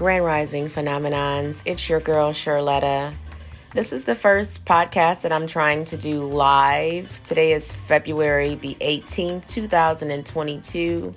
[0.00, 1.60] Grand Rising Phenomenons.
[1.66, 3.12] It's your girl, Charletta.
[3.74, 7.22] This is the first podcast that I'm trying to do live.
[7.22, 11.14] Today is February the 18th, 2022.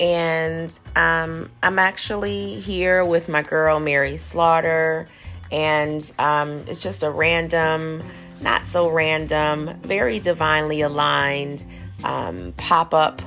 [0.00, 5.08] And um, I'm actually here with my girl, Mary Slaughter.
[5.50, 8.02] And um, it's just a random,
[8.42, 11.64] not so random, very divinely aligned
[12.04, 13.22] um, pop up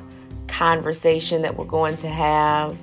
[0.48, 2.78] conversation that we're going to have.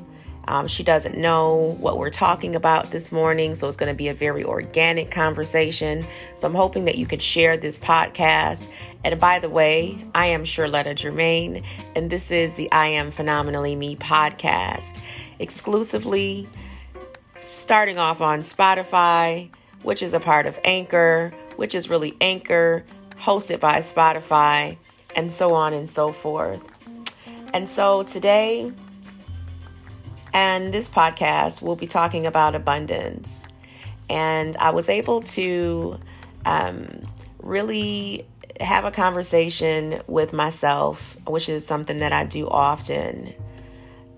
[0.50, 4.09] Um, she doesn't know what we're talking about this morning, so it's going to be
[4.09, 6.04] a very organic conversation.
[6.34, 8.68] So I'm hoping that you could share this podcast.
[9.04, 11.62] And by the way, I am Charletta Germain,
[11.95, 15.00] and this is the I Am Phenomenally Me podcast,
[15.38, 16.48] exclusively
[17.37, 19.51] starting off on Spotify,
[19.84, 22.84] which is a part of Anchor, which is really Anchor,
[23.20, 24.78] hosted by Spotify,
[25.14, 26.60] and so on and so forth.
[27.54, 28.73] And so today,
[30.32, 33.46] and this podcast, we'll be talking about abundance.
[34.09, 35.98] And I was able to
[36.45, 36.86] um,
[37.38, 38.26] really
[38.60, 43.32] have a conversation with myself, which is something that I do often.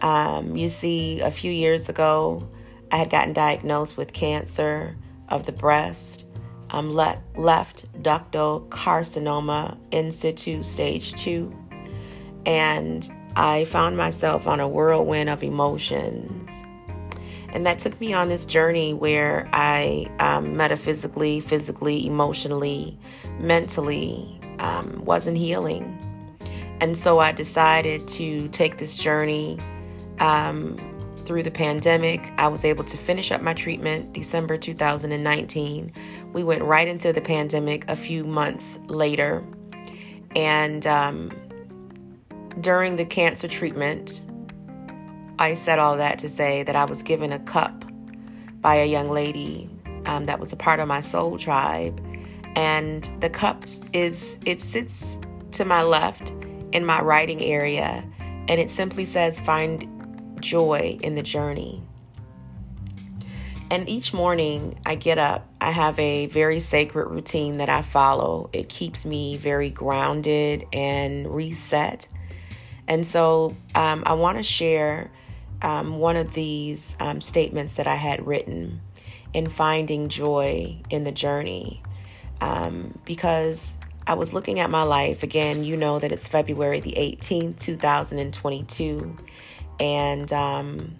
[0.00, 2.48] Um, you see, a few years ago,
[2.90, 4.96] I had gotten diagnosed with cancer
[5.28, 6.26] of the breast,
[6.70, 11.56] um, le- left ductal carcinoma in situ stage two.
[12.44, 16.62] And I found myself on a whirlwind of emotions.
[17.52, 22.98] And that took me on this journey where I um, metaphysically, physically, emotionally,
[23.38, 25.98] mentally um, wasn't healing.
[26.80, 29.58] And so I decided to take this journey
[30.18, 30.78] um,
[31.26, 32.32] through the pandemic.
[32.38, 35.92] I was able to finish up my treatment December 2019.
[36.32, 39.44] We went right into the pandemic a few months later.
[40.34, 41.30] And um,
[42.60, 44.20] during the cancer treatment,
[45.38, 47.84] I said all that to say that I was given a cup
[48.60, 49.68] by a young lady
[50.06, 52.00] um, that was a part of my soul tribe.
[52.54, 55.20] And the cup is, it sits
[55.52, 56.30] to my left
[56.72, 59.88] in my writing area, and it simply says, Find
[60.40, 61.82] joy in the journey.
[63.70, 68.50] And each morning I get up, I have a very sacred routine that I follow.
[68.52, 72.06] It keeps me very grounded and reset.
[72.88, 75.10] And so um, I want to share
[75.62, 78.80] um, one of these um, statements that I had written
[79.32, 81.82] in finding joy in the journey
[82.40, 85.22] um, because I was looking at my life.
[85.22, 89.16] Again, you know that it's February the 18th, 2022.
[89.78, 90.96] And um,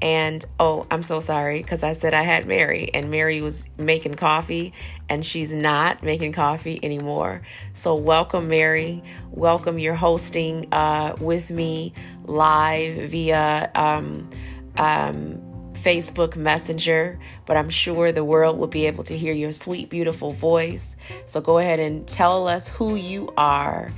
[0.00, 4.14] and oh, I'm so sorry because I said I had Mary, and Mary was making
[4.14, 4.72] coffee,
[5.08, 7.42] and she's not making coffee anymore.
[7.72, 9.02] So, welcome, Mary.
[9.30, 9.78] Welcome.
[9.78, 11.94] You're hosting uh, with me
[12.24, 14.30] live via um,
[14.76, 15.42] um,
[15.72, 20.34] Facebook Messenger, but I'm sure the world will be able to hear your sweet, beautiful
[20.34, 20.96] voice.
[21.24, 23.90] So, go ahead and tell us who you are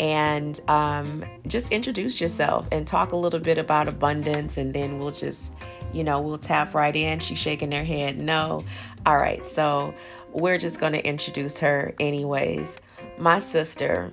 [0.00, 5.12] and um, just introduce yourself and talk a little bit about abundance and then we'll
[5.12, 5.54] just
[5.92, 7.20] you know we'll tap right in.
[7.20, 8.64] She's shaking her head no.
[9.06, 9.46] All right.
[9.46, 9.94] So
[10.32, 12.80] we're just going to introduce her anyways.
[13.18, 14.10] My sister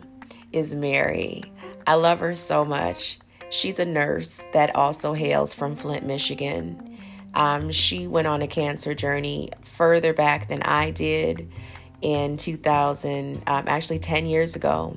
[0.52, 1.44] is mary.
[1.88, 3.18] I love her so much.
[3.50, 6.93] She's a nurse that also hails from flint michigan
[7.34, 11.52] um, she went on a cancer journey further back than i did
[12.04, 14.96] in 2000 um, actually 10 years ago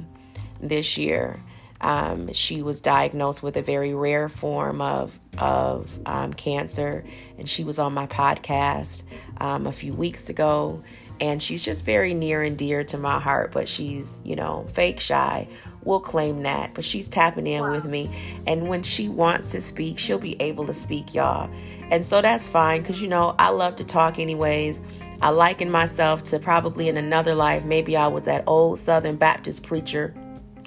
[0.60, 1.40] this year.
[1.80, 7.04] Um, she was diagnosed with a very rare form of of um, cancer,
[7.38, 9.02] and she was on my podcast
[9.38, 10.82] um, a few weeks ago.
[11.18, 15.00] And she's just very near and dear to my heart, but she's you know fake
[15.00, 15.48] shy.
[15.86, 18.10] We'll claim that, but she's tapping in with me,
[18.44, 21.48] and when she wants to speak, she'll be able to speak, y'all.
[21.92, 24.82] And so that's fine because you know I love to talk anyways.
[25.22, 29.64] I liken myself to probably in another life, maybe I was that old Southern Baptist
[29.64, 30.12] preacher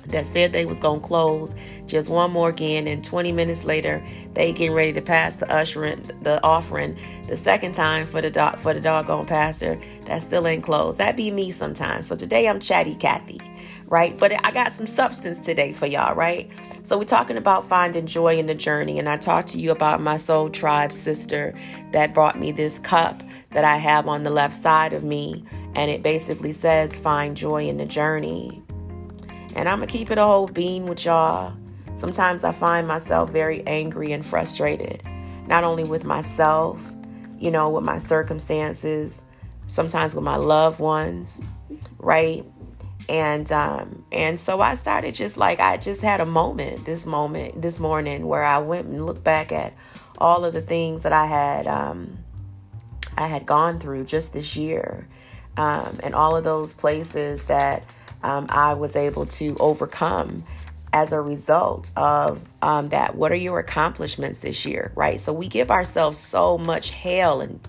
[0.08, 1.54] that said they was gonna close
[1.86, 4.04] just one more again and 20 minutes later
[4.34, 6.98] they getting ready to pass the ushering the offering
[7.28, 9.78] the second time for the dog for the doggone pastor.
[10.06, 10.98] That still ain't closed.
[10.98, 12.08] That be me sometimes.
[12.08, 13.40] So today i'm chatty cathy
[13.90, 16.50] right but i got some substance today for y'all right
[16.84, 20.02] so we're talking about finding joy in the journey and i talked to you about
[20.02, 21.54] my soul tribe sister
[21.92, 23.22] that brought me this cup
[23.52, 25.44] that i have on the left side of me
[25.76, 28.64] and it basically says find joy in the journey
[29.56, 31.54] and I'm to keep it a whole bean with y'all.
[31.96, 35.04] Sometimes I find myself very angry and frustrated,
[35.48, 36.82] not only with myself,
[37.38, 39.26] you know, with my circumstances,
[39.68, 41.44] sometimes with my loved ones,
[41.98, 42.46] right?
[43.10, 47.62] And um and so I started just like I just had a moment this moment
[47.62, 49.74] this morning where I went and looked back at
[50.20, 52.20] all of the things that I had um,
[53.18, 55.08] I had gone through just this year,
[55.58, 57.84] um, and all of those places that
[58.24, 60.44] um, I was able to overcome
[60.94, 63.16] as a result of um, that.
[63.16, 65.20] What are your accomplishments this year, right?
[65.20, 67.60] So we give ourselves so much hell and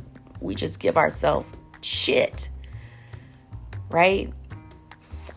[0.41, 1.51] we just give ourselves
[1.81, 2.49] shit,
[3.91, 4.33] right?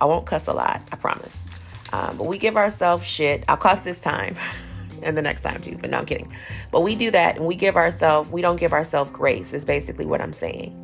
[0.03, 1.45] I won't cuss a lot, I promise.
[1.93, 3.45] Um, but we give ourselves shit.
[3.47, 4.35] I'll cuss this time
[5.01, 6.29] and the next time too, but no, I'm kidding.
[6.71, 10.05] But we do that and we give ourselves, we don't give ourselves grace, is basically
[10.05, 10.77] what I'm saying.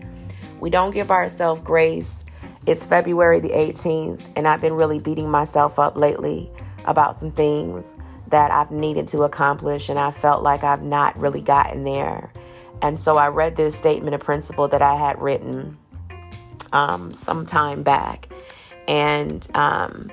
[0.61, 2.23] We don't give ourselves grace.
[2.65, 6.49] It's February the 18th, and I've been really beating myself up lately
[6.85, 11.41] about some things that I've needed to accomplish, and I felt like I've not really
[11.41, 12.31] gotten there.
[12.81, 15.77] And so I read this statement of principle that I had written
[16.71, 18.29] um, some time back.
[18.89, 20.11] And um,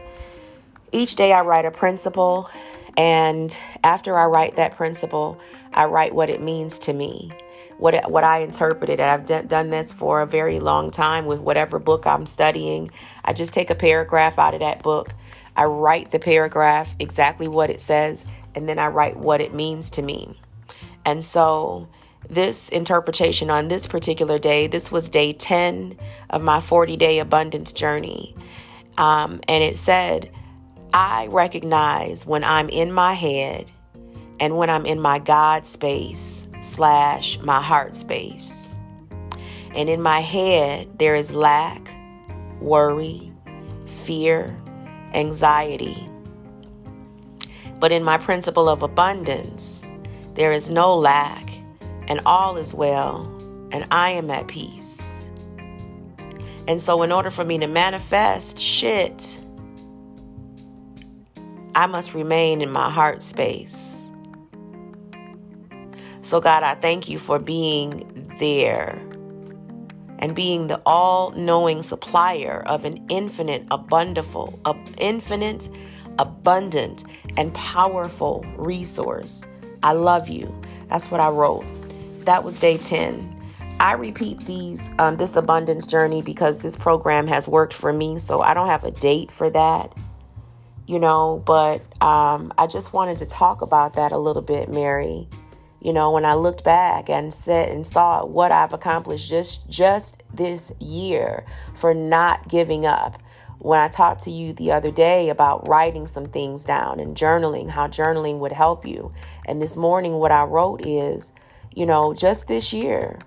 [0.93, 2.49] each day I write a principle.
[2.97, 5.41] And after I write that principle,
[5.73, 7.33] I write what it means to me,
[7.79, 9.01] what, what I interpreted.
[9.01, 12.93] And I've d- done this for a very long time with whatever book I'm studying.
[13.25, 15.13] I just take a paragraph out of that book
[15.57, 19.89] I write the paragraph exactly what it says, and then I write what it means
[19.91, 20.39] to me.
[21.05, 21.89] And so,
[22.29, 25.97] this interpretation on this particular day, this was day 10
[26.29, 28.37] of my 40 day abundance journey.
[28.99, 30.31] Um, and it said,
[30.93, 33.71] I recognize when I'm in my head
[34.41, 38.75] and when I'm in my God space slash my heart space.
[39.75, 41.91] And in my head, there is lack,
[42.61, 43.33] worry,
[44.05, 44.57] fear,
[45.13, 46.09] anxiety.
[47.79, 49.85] But in my principle of abundance,
[50.35, 51.51] there is no lack,
[52.09, 53.27] and all is well,
[53.71, 55.06] and I am at peace.
[56.69, 59.39] And so, in order for me to manifest shit,
[61.75, 64.11] I must remain in my heart space.
[66.23, 69.01] So, God, I thank you for being there
[70.19, 74.27] and being the all-knowing supplier of an infinite, abundant,
[74.99, 75.69] infinite,
[76.19, 77.05] abundant,
[77.37, 79.45] and powerful resource.
[79.83, 80.53] I love you.
[80.89, 81.65] That's what I wrote.
[82.25, 83.36] That was day 10.
[83.79, 88.41] I repeat these um, this abundance journey because this program has worked for me, so
[88.41, 89.95] I don't have a date for that,
[90.87, 91.43] you know.
[91.45, 95.29] But um, I just wanted to talk about that a little bit, Mary
[95.87, 100.25] you know when i looked back and said and saw what i've accomplished just just
[100.35, 101.45] this year
[101.77, 103.21] for not giving up
[103.59, 107.71] when i talked to you the other day about writing some things down and journaling
[107.71, 109.13] how journaling would help you
[109.47, 111.33] and this morning what i wrote is
[111.75, 113.19] you know just this year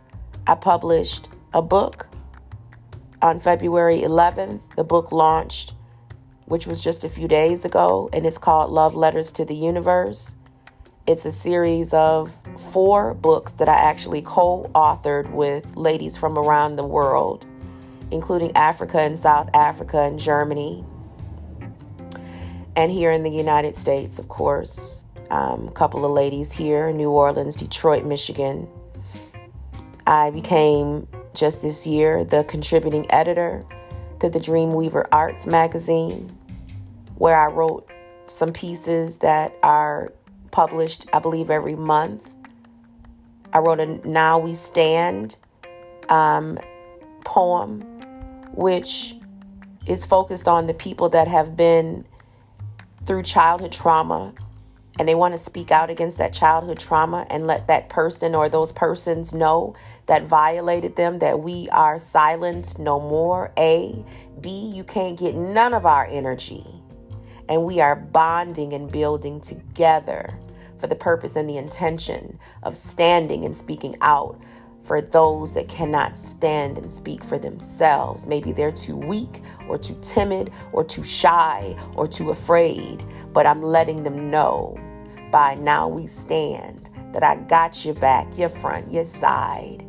[0.50, 2.07] i published a book
[3.22, 5.74] on february 11th the book launched
[6.46, 10.36] which was just a few days ago and it's called love letters to the universe
[11.10, 12.31] it's a series of
[12.72, 17.48] four books that I actually co authored with ladies from around the world,
[18.12, 20.86] including Africa and South Africa and Germany,
[22.75, 25.04] and here in the United States, of course.
[25.31, 28.68] Um, a couple of ladies here in New Orleans, Detroit, Michigan.
[30.10, 33.64] I became just this year the contributing editor
[34.22, 36.36] to the Dreamweaver Arts magazine,
[37.20, 37.88] where I wrote
[38.26, 40.12] some pieces that are
[40.50, 42.28] published, I believe, every month.
[43.54, 45.38] I wrote a Now We Stand
[46.10, 46.58] um,
[47.24, 47.82] poem,
[48.54, 49.16] which
[49.86, 52.04] is focused on the people that have been
[53.06, 54.34] through childhood trauma
[55.00, 58.50] and they want to speak out against that childhood trauma and let that person or
[58.50, 59.74] those persons know
[60.10, 63.54] that violated them that we are silenced no more.
[63.58, 64.04] A.
[64.42, 64.50] B.
[64.75, 66.66] You can't get none of our energy
[67.50, 70.39] and we are bonding and building together
[70.78, 74.39] for the purpose and the intention of standing and speaking out
[74.84, 78.25] for those that cannot stand and speak for themselves.
[78.25, 83.62] Maybe they're too weak or too timid or too shy or too afraid, but I'm
[83.62, 84.80] letting them know
[85.32, 89.84] by now we stand that I got your back, your front, your side,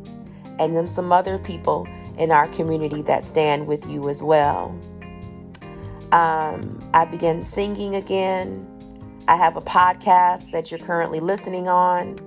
[0.61, 1.87] and then some other people
[2.19, 4.79] in our community that stand with you as well.
[6.11, 8.67] Um, I began singing again.
[9.27, 12.19] I have a podcast that you're currently listening on.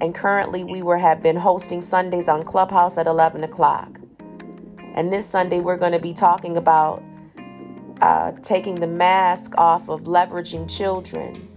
[0.00, 3.98] And currently, we were have been hosting Sundays on Clubhouse at 11 o'clock.
[4.94, 7.02] And this Sunday, we're going to be talking about
[8.00, 11.48] uh, taking the mask off of leveraging children.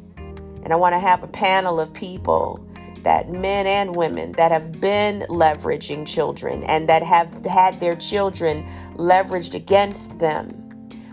[0.64, 2.66] And I want to have a panel of people
[3.04, 8.66] that men and women that have been leveraging children and that have had their children
[8.96, 10.56] leveraged against them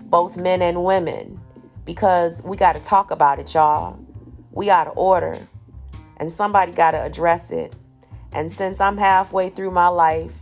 [0.09, 1.41] both men and women,
[1.85, 3.99] because we got to talk about it, y'all.
[4.53, 5.47] We out of order.
[6.19, 7.75] and somebody got to address it.
[8.33, 10.33] And since I'm halfway through my life,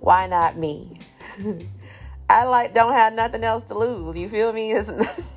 [0.00, 1.00] why not me?
[2.30, 4.16] I like don't have nothing else to lose.
[4.16, 4.72] You feel me?
[4.74, 4.88] There's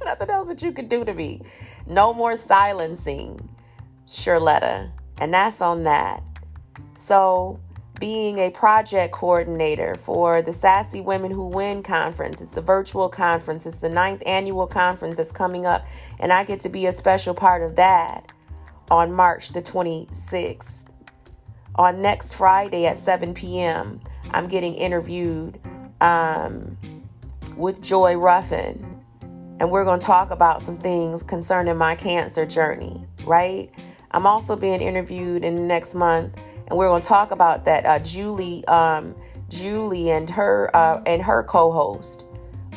[0.05, 1.41] nothing else that you could do to me.
[1.87, 3.49] No more silencing,
[4.07, 4.91] Charletta.
[5.21, 6.21] And that's on that.
[6.95, 7.59] So
[8.01, 12.41] being a project coordinator for the Sassy Women Who Win conference.
[12.41, 15.85] It's a virtual conference, it's the ninth annual conference that's coming up,
[16.19, 18.31] and I get to be a special part of that
[18.89, 20.85] on March the 26th.
[21.75, 24.01] On next Friday at 7 p.m.,
[24.31, 25.59] I'm getting interviewed
[26.01, 26.75] um,
[27.55, 28.99] with Joy Ruffin,
[29.59, 33.71] and we're going to talk about some things concerning my cancer journey, right?
[34.11, 36.35] I'm also being interviewed in the next month
[36.71, 37.85] and we're going to talk about that.
[37.85, 39.13] Uh, Julie, um,
[39.49, 42.23] Julie, and her uh, and her co-host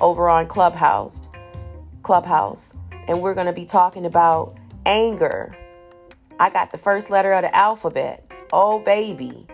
[0.00, 1.28] over on Clubhouse,
[2.02, 2.74] Clubhouse,
[3.06, 5.56] and we're going to be talking about anger.
[6.40, 8.28] I got the first letter of the alphabet.
[8.52, 9.46] Oh baby,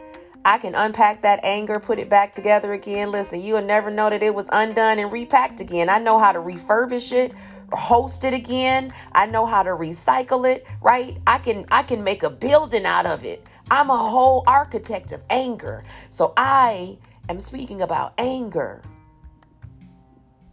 [0.45, 3.13] I can unpack that anger, put it back together again.
[3.13, 5.91] Listen, you'll never know that it was undone and repacked again.
[5.91, 7.33] I know how to refurbish it,
[7.73, 8.93] host it again.
[9.13, 11.19] I know how to recycle it, right?
[11.27, 13.45] I can I can make a building out of it.
[13.71, 15.85] I'm a whole architect of anger.
[16.09, 16.99] So I
[17.29, 18.83] am speaking about anger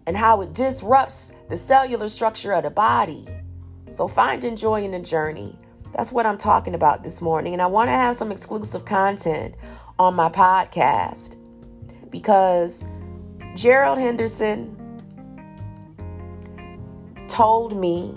[0.05, 3.27] and how it disrupts the cellular structure of the body.
[3.91, 5.57] So finding joy in the journey.
[5.93, 7.53] That's what I'm talking about this morning.
[7.53, 9.55] And I want to have some exclusive content
[9.97, 11.37] on my podcast
[12.11, 12.85] because
[13.55, 14.76] Gerald Henderson
[17.27, 18.15] told me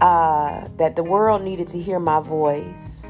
[0.00, 3.08] uh, that the world needed to hear my voice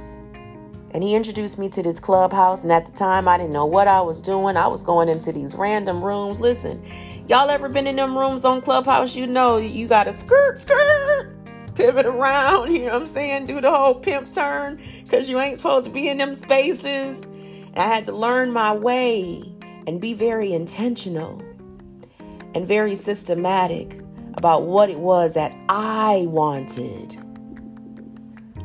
[0.93, 2.63] and he introduced me to this clubhouse.
[2.63, 4.57] And at the time, I didn't know what I was doing.
[4.57, 6.41] I was going into these random rooms.
[6.41, 6.83] Listen,
[7.29, 9.15] y'all ever been in them rooms on Clubhouse?
[9.15, 11.35] You know, you got to skirt, skirt,
[11.75, 12.73] pivot around.
[12.79, 13.47] You know what I'm saying?
[13.47, 17.23] Do the whole pimp turn because you ain't supposed to be in them spaces.
[17.25, 19.43] And I had to learn my way
[19.87, 21.43] and be very intentional
[22.55, 24.01] and very systematic
[24.35, 27.19] about what it was that I wanted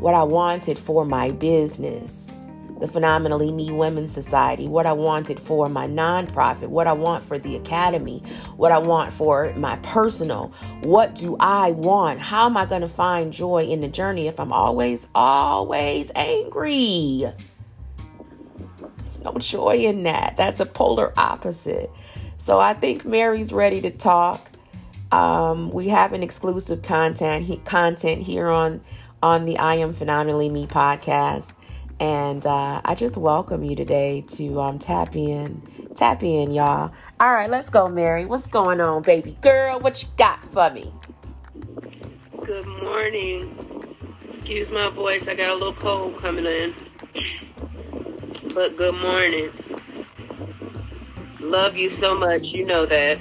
[0.04, 2.46] what I wanted for my business,
[2.82, 7.40] the Phenomenally Me Women's Society, what I wanted for my nonprofit, what I want for
[7.40, 8.22] the academy,
[8.58, 10.52] what I want for my personal.
[10.82, 12.20] What do I want?
[12.20, 17.24] How am I going to find joy in the journey if I'm always, always angry?
[18.98, 20.36] There's no joy in that.
[20.36, 21.90] That's a polar opposite.
[22.36, 24.50] So I think Mary's ready to talk.
[25.14, 28.82] Um, we have an exclusive content he, content here on
[29.22, 31.54] on the I Am Phenomenally Me podcast.
[32.00, 35.62] And uh, I just welcome you today to um, tap in.
[35.96, 36.92] Tap in, y'all.
[37.20, 38.26] All right, let's go, Mary.
[38.26, 39.80] What's going on, baby girl?
[39.80, 40.92] What you got for me?
[42.44, 43.96] Good morning.
[44.28, 45.28] Excuse my voice.
[45.28, 46.74] I got a little cold coming in.
[48.56, 49.52] But good morning.
[51.40, 52.48] Love you so much.
[52.48, 53.20] You know that.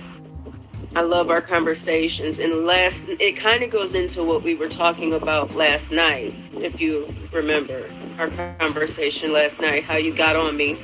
[0.95, 2.39] I love our conversations.
[2.39, 6.81] And last, it kind of goes into what we were talking about last night, if
[6.81, 10.79] you remember our conversation last night, how you got on me,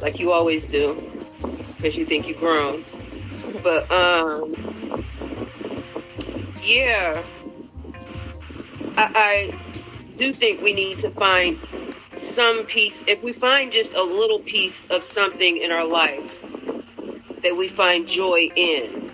[0.00, 1.10] like you always do,
[1.76, 2.84] because you think you've grown.
[3.62, 5.04] But, um,
[6.62, 7.24] yeah,
[8.96, 9.58] I, I
[10.16, 11.58] do think we need to find
[12.16, 16.30] some piece, if we find just a little piece of something in our life
[17.42, 19.05] that we find joy in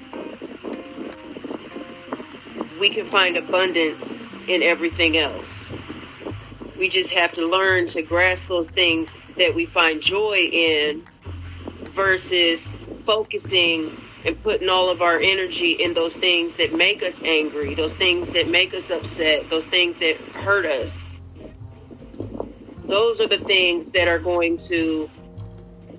[2.82, 5.70] we can find abundance in everything else.
[6.76, 11.06] We just have to learn to grasp those things that we find joy in
[11.92, 12.68] versus
[13.06, 17.94] focusing and putting all of our energy in those things that make us angry, those
[17.94, 21.04] things that make us upset, those things that hurt us.
[22.88, 25.08] Those are the things that are going to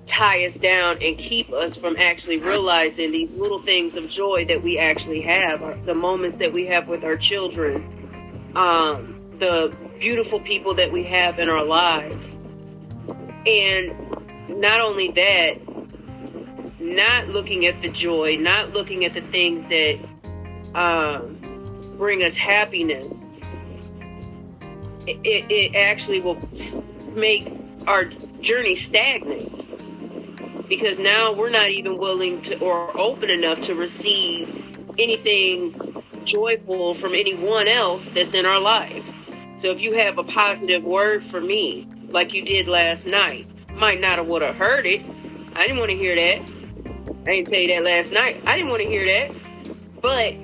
[0.06, 4.62] tie us down and keep us from actually realizing these little things of joy that
[4.62, 10.74] we actually have, the moments that we have with our children, um, the beautiful people
[10.74, 12.38] that we have in our lives.
[13.46, 13.94] And
[14.48, 15.58] not only that,
[16.78, 19.98] not looking at the joy, not looking at the things that
[20.74, 23.40] um, bring us happiness,
[25.06, 26.38] it, it actually will
[27.14, 27.52] make
[27.86, 28.04] our
[28.40, 29.63] journey stagnant
[30.68, 34.48] because now we're not even willing to or open enough to receive
[34.98, 39.04] anything joyful from anyone else that's in our life.
[39.58, 44.00] So if you have a positive word for me, like you did last night, might
[44.00, 45.02] not have would have heard it.
[45.54, 46.42] I didn't want to hear that.
[47.26, 48.42] I didn't tell you that last night.
[48.46, 50.00] I didn't want to hear that.
[50.00, 50.34] But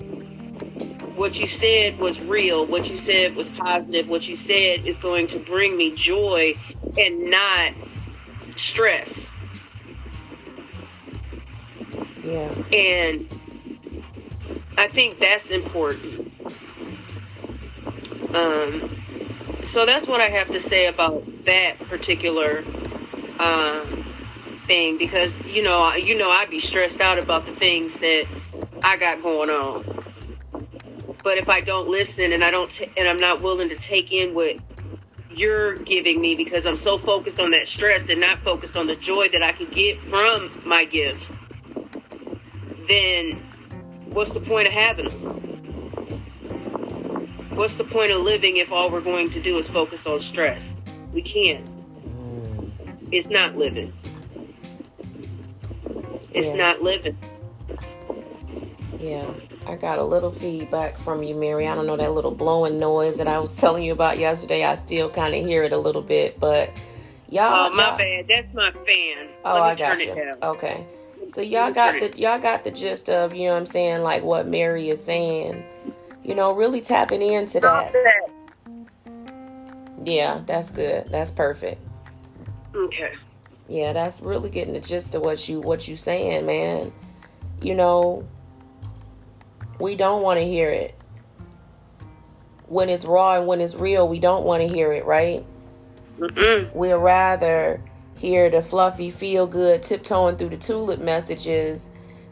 [1.17, 5.29] what you said was real, what you said was positive, what you said is going
[5.29, 6.55] to bring me joy
[6.97, 7.75] and not
[8.57, 9.31] stress.
[12.31, 12.53] Yeah.
[12.73, 13.29] And
[14.79, 16.33] I think that's important.
[18.35, 22.63] Um, so that's what I have to say about that particular
[23.41, 24.05] um,
[24.67, 28.27] thing because you know you know I'd be stressed out about the things that
[28.83, 30.05] I got going on.
[31.23, 34.13] But if I don't listen and I don't t- and I'm not willing to take
[34.13, 34.57] in what
[35.31, 38.97] you're giving me because I'm so focused on that stress and not focused on the
[38.97, 41.33] joy that I can get from my gifts,
[42.91, 43.43] then
[44.13, 45.37] what's the point of having them?
[47.57, 50.75] What's the point of living if all we're going to do is focus on stress?
[51.13, 51.67] We can't.
[52.07, 52.71] Mm.
[53.13, 53.93] It's not living.
[56.33, 56.55] It's Yeah.
[56.57, 57.17] not living.
[58.99, 59.31] Yeah,
[59.67, 61.67] I got a little feedback from you, Mary.
[61.67, 64.65] I don't know that little blowing noise that I was telling you about yesterday.
[64.65, 66.71] I still kind of hear it a little bit, but
[67.29, 67.71] y'all.
[67.71, 68.27] Oh, my y'all- bad.
[68.29, 69.29] That's my fan.
[69.45, 70.35] Oh, I got you.
[70.43, 70.87] Okay.
[71.31, 74.25] So y'all got the y'all got the gist of you know what I'm saying, like
[74.25, 75.65] what Mary is saying.
[76.25, 78.29] You know, really tapping into that.
[80.05, 81.07] Yeah, that's good.
[81.09, 81.81] That's perfect.
[82.75, 83.13] Okay.
[83.69, 86.93] Yeah, that's really getting the gist of what you what you saying, man.
[87.63, 88.27] You know,
[89.79, 90.97] we don't want to hear it.
[92.67, 95.45] When it's raw and when it's real, we don't want to hear it, right?
[96.19, 96.75] Mm-mm.
[96.75, 97.81] We'd rather
[98.21, 101.91] hear the fluffy, feel good, tiptoeing through the tulip messages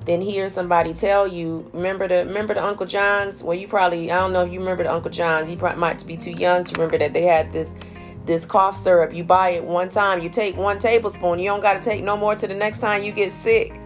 [0.08, 1.70] then hear somebody tell you.
[1.74, 3.44] Remember the remember the Uncle John's?
[3.44, 5.50] Well, you probably I don't know if you remember the Uncle John's.
[5.50, 7.74] You probably might be too young to remember that they had this
[8.24, 9.12] this cough syrup.
[9.12, 11.38] You buy it one time, you take one tablespoon.
[11.38, 13.78] You don't got to take no more to the next time you get sick.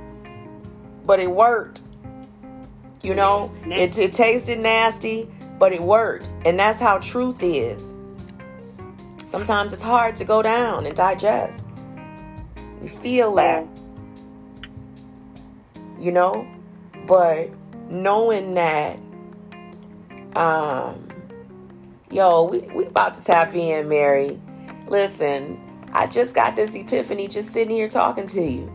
[1.04, 1.82] But it worked.
[3.02, 5.28] You know, it, it tasted nasty,
[5.58, 6.28] but it worked.
[6.44, 7.94] And that's how truth is.
[9.24, 11.66] Sometimes it's hard to go down and digest.
[12.82, 13.66] You feel that.
[15.98, 16.46] You know?
[17.06, 17.50] But
[17.88, 18.98] knowing that
[20.34, 21.08] um
[22.10, 24.40] yo, we, we about to tap in, Mary.
[24.86, 25.60] Listen,
[25.92, 28.70] I just got this epiphany just sitting here talking to you.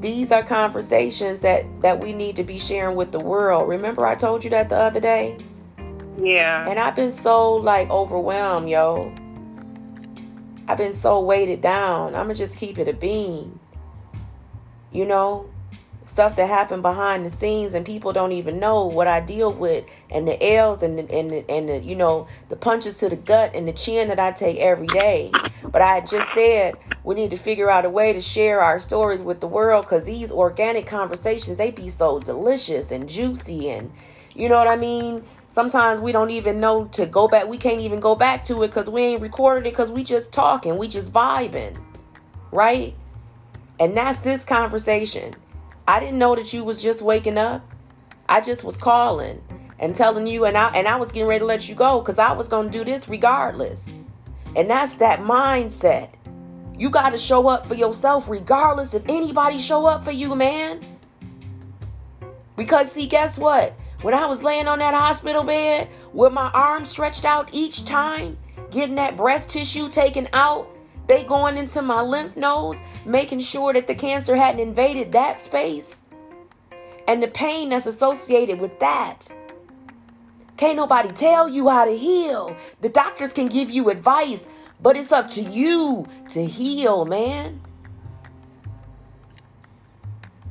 [0.00, 3.68] These are conversations that that we need to be sharing with the world.
[3.68, 5.38] Remember I told you that the other day?
[6.18, 6.68] Yeah.
[6.68, 9.14] And I've been so like overwhelmed, yo.
[10.70, 12.14] I've been so weighted down.
[12.14, 13.58] I'ma just keep it a bean.
[14.92, 15.50] You know?
[16.04, 19.84] Stuff that happened behind the scenes and people don't even know what I deal with
[20.10, 23.16] and the L's and the, and the, and the, you know the punches to the
[23.16, 25.30] gut and the chin that I take every day.
[25.64, 29.22] But I just said we need to figure out a way to share our stories
[29.22, 33.92] with the world because these organic conversations they be so delicious and juicy and
[34.34, 35.24] you know what I mean.
[35.50, 37.48] Sometimes we don't even know to go back.
[37.48, 40.32] We can't even go back to it because we ain't recorded it because we just
[40.32, 41.76] talking, we just vibing,
[42.52, 42.94] right?
[43.80, 45.34] And that's this conversation.
[45.88, 47.68] I didn't know that you was just waking up.
[48.28, 49.42] I just was calling
[49.80, 52.20] and telling you, and I and I was getting ready to let you go because
[52.20, 53.90] I was gonna do this regardless.
[54.54, 56.10] And that's that mindset.
[56.78, 60.80] You got to show up for yourself regardless if anybody show up for you, man.
[62.54, 63.74] Because see, guess what?
[64.02, 68.38] When I was laying on that hospital bed with my arms stretched out each time,
[68.70, 70.68] getting that breast tissue taken out,
[71.06, 76.02] they going into my lymph nodes, making sure that the cancer hadn't invaded that space.
[77.08, 79.28] And the pain that's associated with that.
[80.56, 82.56] Can't nobody tell you how to heal.
[82.80, 84.48] The doctors can give you advice,
[84.80, 87.60] but it's up to you to heal, man.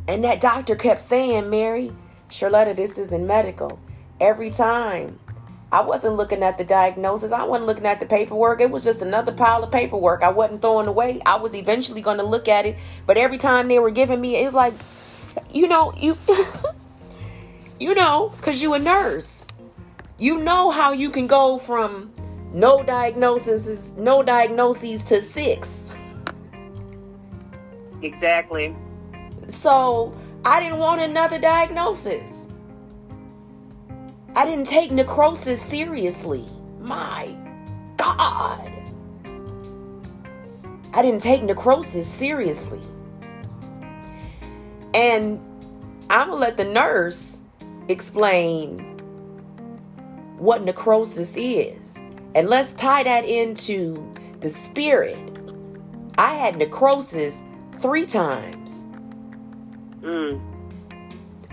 [0.07, 1.93] And that doctor kept saying, Mary,
[2.29, 3.79] Charletta, this isn't medical.
[4.19, 5.19] Every time.
[5.71, 7.31] I wasn't looking at the diagnosis.
[7.31, 8.59] I wasn't looking at the paperwork.
[8.59, 11.21] It was just another pile of paperwork I wasn't throwing away.
[11.27, 12.75] I was eventually going to look at it.
[13.05, 14.73] But every time they were giving me, it was like,
[15.51, 16.17] you know, you,
[17.79, 19.47] you know, because you a nurse.
[20.17, 22.11] You know how you can go from
[22.51, 25.93] no diagnoses, no diagnoses to six.
[28.01, 28.75] Exactly.
[29.47, 32.47] So I didn't want another diagnosis.
[34.35, 36.45] I didn't take necrosis seriously.
[36.79, 37.35] My
[37.97, 38.71] God.
[40.93, 42.81] I didn't take necrosis seriously.
[44.93, 45.39] And
[46.09, 47.43] I'm going to let the nurse
[47.89, 48.79] explain
[50.37, 51.97] what necrosis is.
[52.33, 55.17] And let's tie that into the spirit.
[56.17, 57.43] I had necrosis
[57.79, 58.85] three times.
[60.01, 60.41] Mm.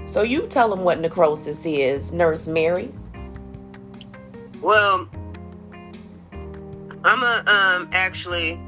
[0.06, 2.92] So you tell them what necrosis is, Nurse Mary.
[4.60, 5.08] Well,
[7.04, 8.58] I'm gonna um, actually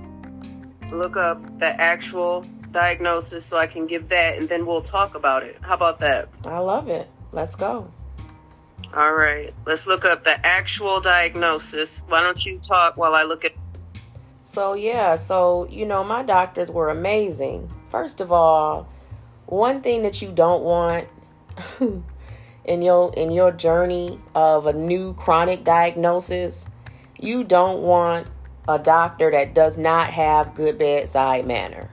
[0.92, 5.42] look up the actual diagnosis so I can give that, and then we'll talk about
[5.42, 5.56] it.
[5.60, 6.28] How about that?
[6.44, 7.08] I love it.
[7.32, 7.90] Let's go.
[8.94, 12.00] All right, let's look up the actual diagnosis.
[12.08, 13.52] Why don't you talk while I look at?
[14.40, 17.70] So yeah, so you know my doctors were amazing.
[17.88, 18.88] First of all,
[19.48, 21.08] one thing that you don't want
[22.64, 26.70] in your in your journey of a new chronic diagnosis,
[27.18, 28.28] you don't want
[28.68, 31.90] a doctor that does not have good bedside manner.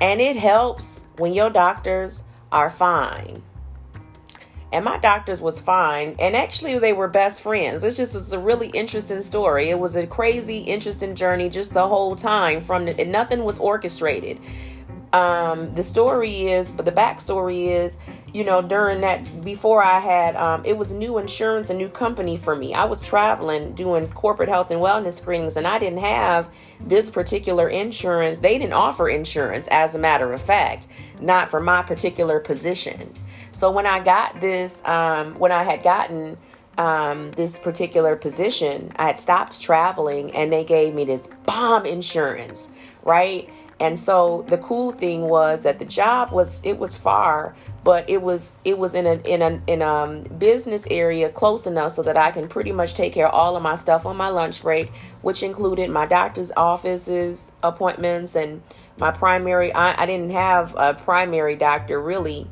[0.00, 3.42] And it helps when your doctors are fine.
[4.72, 7.84] And my doctors was fine and actually they were best friends.
[7.84, 9.68] It's just it's a really interesting story.
[9.68, 14.40] It was a crazy interesting journey just the whole time from the, nothing was orchestrated
[15.14, 17.98] um, the story is but the backstory is
[18.32, 22.36] you know during that before i had um, it was new insurance a new company
[22.36, 22.74] for me.
[22.74, 27.68] I was traveling doing corporate health and wellness screenings and i didn't have this particular
[27.68, 28.40] insurance.
[28.40, 30.88] They didn't offer insurance as a matter of fact
[31.20, 33.14] not for my particular position.
[33.52, 36.36] So when I got this, um, when I had gotten
[36.76, 42.70] um, this particular position, I had stopped traveling and they gave me this bomb insurance,
[43.04, 43.48] right?
[43.80, 48.22] And so the cool thing was that the job was it was far, but it
[48.22, 52.02] was it was in a in a in a um, business area close enough so
[52.02, 54.62] that I can pretty much take care of all of my stuff on my lunch
[54.62, 58.62] break, which included my doctor's offices appointments and
[58.96, 59.72] my primary.
[59.72, 62.46] I, I didn't have a primary doctor really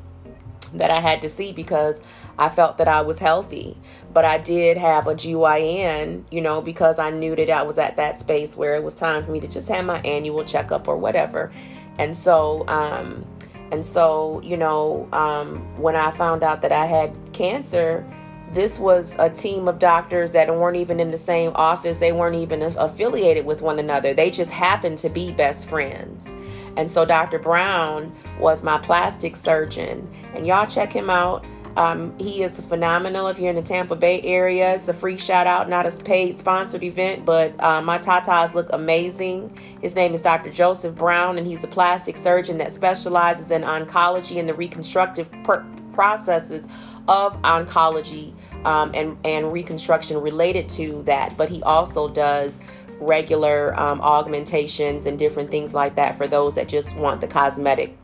[0.75, 2.01] that I had to see because
[2.39, 3.77] I felt that I was healthy.
[4.13, 7.97] But I did have a GYN, you know, because I knew that I was at
[7.97, 10.97] that space where it was time for me to just have my annual checkup or
[10.97, 11.51] whatever.
[11.99, 13.25] And so, um,
[13.71, 18.07] and so, you know, um, when I found out that I had cancer,
[18.53, 21.99] this was a team of doctors that weren't even in the same office.
[21.99, 24.13] They weren't even affiliated with one another.
[24.13, 26.31] They just happened to be best friends.
[26.77, 27.39] And so Dr.
[27.39, 30.07] Brown was my plastic surgeon.
[30.35, 31.47] And y'all check him out.
[31.77, 34.75] Um, he is phenomenal if you're in the Tampa Bay area.
[34.75, 38.69] It's a free shout out, not a paid sponsored event, but uh, my tatas look
[38.73, 39.57] amazing.
[39.81, 40.51] His name is Dr.
[40.51, 45.65] Joseph Brown, and he's a plastic surgeon that specializes in oncology and the reconstructive per-
[45.93, 46.67] processes
[47.09, 48.33] of oncology
[48.65, 51.37] um, and, and reconstruction related to that.
[51.37, 52.61] But he also does
[53.01, 57.97] regular um, augmentations and different things like that for those that just want the cosmetic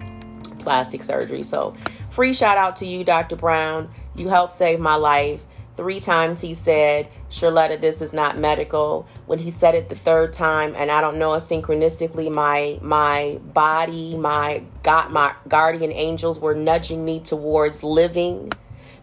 [0.59, 1.43] plastic surgery.
[1.43, 1.75] So,
[2.11, 3.37] free shout out to you, Dr.
[3.37, 3.91] Brown.
[4.15, 5.45] You helped save my life.
[5.77, 9.07] Three times he said, Charletta, this is not medical.
[9.27, 13.39] When he said it the third time, and I don't know if synchronistically my my
[13.45, 18.51] body, my God, my guardian angels were nudging me towards living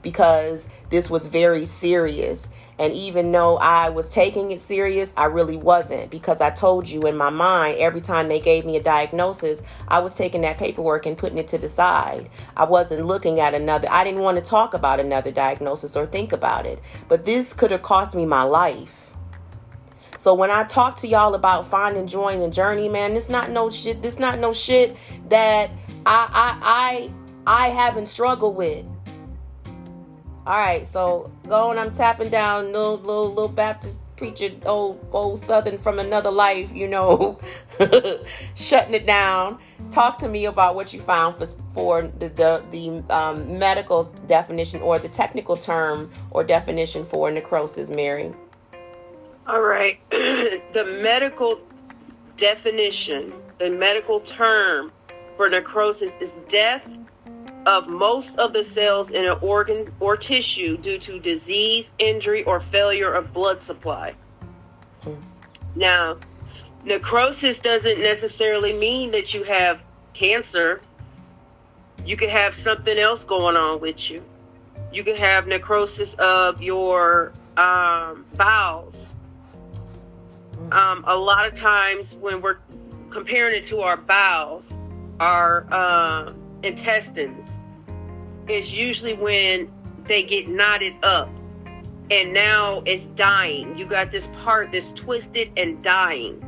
[0.01, 5.55] because this was very serious and even though I was taking it serious, I really
[5.55, 9.63] wasn't because I told you in my mind, every time they gave me a diagnosis,
[9.87, 12.29] I was taking that paperwork and putting it to the side.
[12.57, 16.33] I wasn't looking at another, I didn't want to talk about another diagnosis or think
[16.33, 16.79] about it.
[17.07, 19.05] But this could have cost me my life.
[20.17, 23.51] So when I talk to y'all about finding joy in the journey, man, this not
[23.51, 24.01] no shit.
[24.01, 24.97] This not no shit
[25.29, 25.69] that
[26.05, 27.11] I I
[27.45, 28.85] I I haven't struggled with.
[30.47, 35.79] All right, so going, I'm tapping down little little little Baptist preacher, old old Southern
[35.79, 37.39] from another life, you know,
[38.55, 39.57] shutting it down.
[39.89, 44.81] Talk to me about what you found for for the the, the um, medical definition
[44.81, 48.31] or the technical term or definition for necrosis, Mary.
[49.47, 51.59] All right, the medical
[52.37, 54.91] definition, the medical term
[55.37, 56.99] for necrosis is death
[57.65, 62.59] of most of the cells in an organ or tissue due to disease, injury, or
[62.59, 64.13] failure of blood supply.
[65.01, 65.15] Hmm.
[65.75, 66.17] Now,
[66.83, 70.81] necrosis doesn't necessarily mean that you have cancer.
[72.05, 74.23] You could have something else going on with you.
[74.93, 79.13] You could have necrosis of your um, bowels.
[80.71, 82.57] Um, a lot of times when we're
[83.09, 84.77] comparing it to our bowels,
[85.19, 86.33] our uh,
[86.65, 87.61] intestines
[88.47, 89.71] is usually when
[90.03, 91.29] they get knotted up
[92.11, 93.77] and now it's dying.
[93.77, 96.41] You got this part that's twisted and dying.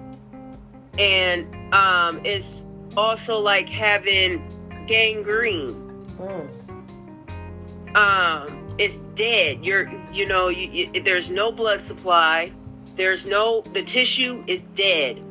[1.00, 4.42] And um, it's also like having
[4.88, 5.74] gangrene.
[6.20, 7.96] Mm.
[7.96, 9.66] Um, it's dead.
[9.66, 12.52] You're, you know, you, you, there's no blood supply.
[12.96, 15.22] There's no, the tissue is dead.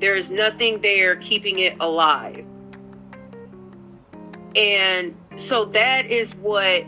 [0.00, 2.44] There's nothing there keeping it alive
[4.56, 6.84] and so that is what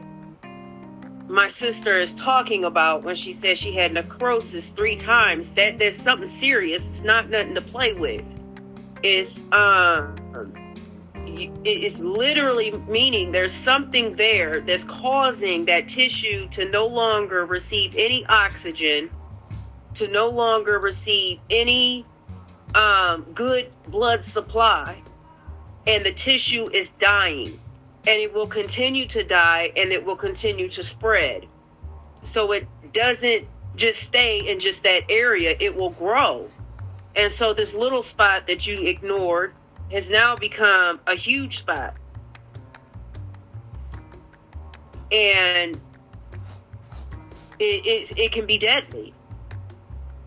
[1.29, 5.53] my sister is talking about when she says she had necrosis three times.
[5.53, 6.88] That there's something serious.
[6.88, 8.25] It's not nothing to play with.
[9.03, 10.16] It's um
[11.64, 18.27] it's literally meaning there's something there that's causing that tissue to no longer receive any
[18.27, 19.09] oxygen,
[19.94, 22.05] to no longer receive any
[22.75, 25.01] um, good blood supply,
[25.86, 27.60] and the tissue is dying.
[28.06, 31.46] And it will continue to die and it will continue to spread.
[32.24, 36.48] So it doesn't just stay in just that area, it will grow.
[37.14, 39.54] And so this little spot that you ignored
[39.90, 41.94] has now become a huge spot.
[45.10, 45.78] And
[47.58, 49.12] it, it, it can be deadly.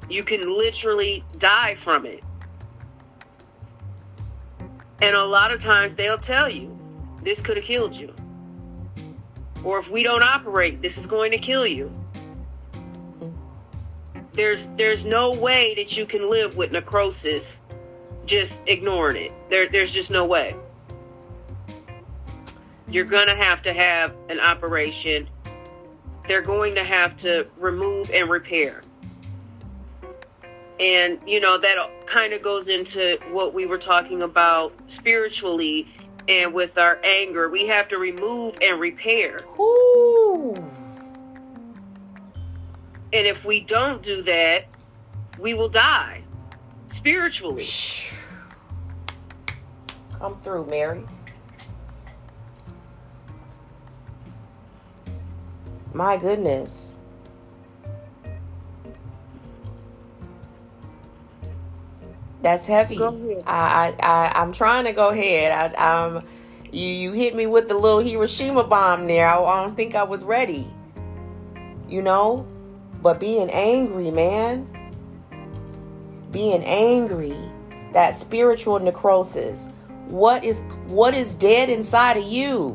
[0.09, 2.23] You can literally die from it.
[5.01, 6.77] And a lot of times they'll tell you,
[7.23, 8.13] this could have killed you.
[9.63, 11.91] Or if we don't operate, this is going to kill you.
[14.33, 17.61] There's there's no way that you can live with necrosis
[18.25, 19.31] just ignoring it.
[19.49, 20.55] There, there's just no way.
[22.87, 25.27] You're going to have to have an operation.
[26.27, 28.81] They're going to have to remove and repair.
[30.79, 35.87] And, you know, that kind of goes into what we were talking about spiritually
[36.27, 37.49] and with our anger.
[37.49, 39.39] We have to remove and repair.
[39.59, 40.55] Ooh.
[43.13, 44.65] And if we don't do that,
[45.39, 46.23] we will die
[46.87, 47.67] spiritually.
[50.19, 51.03] Come through, Mary.
[55.93, 56.94] My goodness.
[62.45, 63.01] That's heavy.
[63.01, 63.09] I,
[63.47, 65.73] I, I, I'm trying to go ahead.
[65.75, 66.23] I, um,
[66.71, 69.27] you, you hit me with the little Hiroshima bomb there.
[69.27, 70.67] I, I don't think I was ready.
[71.89, 72.45] You know,
[73.01, 74.69] but being angry, man.
[76.29, 77.35] Being angry,
[77.93, 79.71] that spiritual necrosis
[80.05, 82.73] what is what is dead inside of you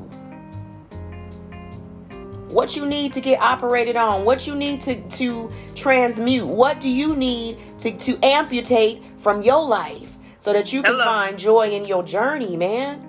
[2.49, 6.91] what you need to get operated on what you need to to transmute what do
[6.91, 11.05] you need to to amputate from your life so that you can Hello.
[11.05, 13.07] find joy in your journey man.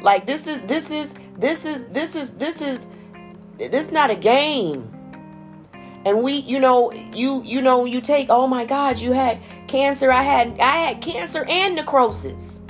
[0.00, 2.86] Like this is this is this is this is this is
[3.58, 4.90] this is not a game.
[6.06, 10.10] And we you know you you know you take oh my god you had cancer.
[10.10, 12.63] I had i had cancer and necrosis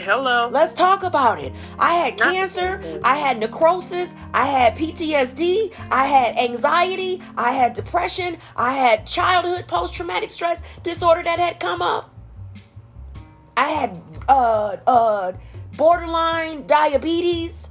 [0.00, 0.48] Hello.
[0.48, 1.52] Let's talk about it.
[1.78, 3.00] I had Not cancer.
[3.04, 4.14] I had necrosis.
[4.32, 5.74] I had PTSD.
[5.92, 7.22] I had anxiety.
[7.36, 8.38] I had depression.
[8.56, 12.14] I had childhood post traumatic stress disorder that had come up.
[13.58, 15.32] I had uh, uh,
[15.76, 17.68] borderline diabetes.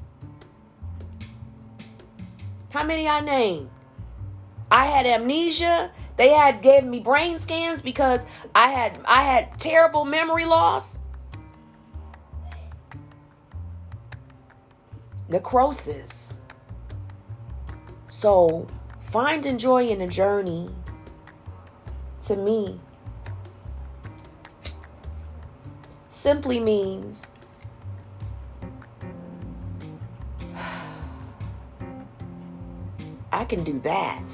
[2.69, 3.71] How many I named?
[4.69, 5.91] I had amnesia.
[6.17, 10.99] They had gave me brain scans because I had I had terrible memory loss.
[15.29, 16.41] Necrosis.
[18.07, 18.67] So,
[18.99, 20.69] finding joy in the journey
[22.21, 22.79] to me
[26.07, 27.31] simply means
[33.31, 34.33] I can do that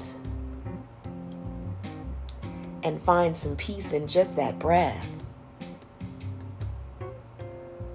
[2.82, 5.06] and find some peace in just that breath.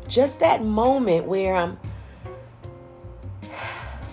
[0.07, 1.79] Just that moment where I'm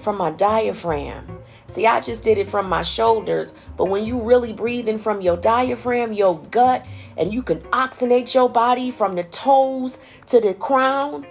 [0.09, 1.39] from my diaphragm.
[1.67, 5.37] See, I just did it from my shoulders, but when you really breathing from your
[5.37, 6.87] diaphragm, your gut,
[7.19, 11.27] and you can oxygenate your body from the toes to the crown.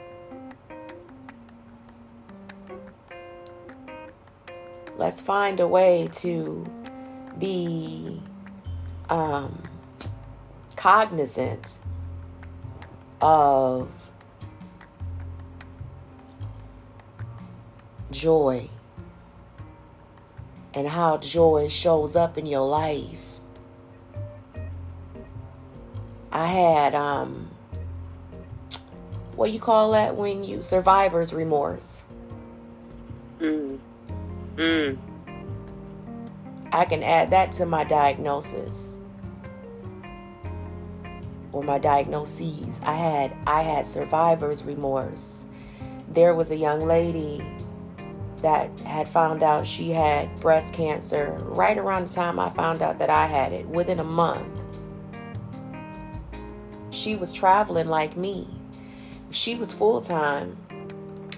[4.96, 6.64] Let's find a way to
[7.40, 8.22] be
[9.10, 9.64] um,
[10.76, 11.80] cognizant
[13.22, 14.07] of
[18.18, 18.68] joy
[20.74, 23.40] and how joy shows up in your life.
[26.32, 27.50] I had um
[29.36, 32.04] what you call that when you survivor's remorse.
[33.40, 33.78] Mm.
[34.56, 34.98] Mm.
[36.72, 38.98] I can add that to my diagnosis
[41.52, 42.82] or my diagnoses.
[42.84, 45.46] I had I had survivor's remorse.
[46.10, 47.46] There was a young lady
[48.42, 53.00] that had found out she had breast cancer right around the time I found out
[53.00, 54.48] that I had it, within a month.
[56.92, 58.48] She was traveling like me.
[59.32, 60.58] She was full time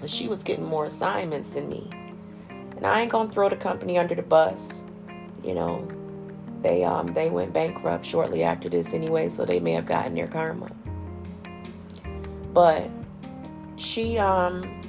[0.06, 1.90] She was getting more assignments than me.
[2.76, 4.84] And I ain't gonna throw the company under the bus.
[5.44, 5.86] You know,
[6.62, 10.28] they um they went bankrupt shortly after this anyway, so they may have gotten their
[10.28, 10.70] karma.
[12.52, 12.90] But
[13.76, 14.82] she um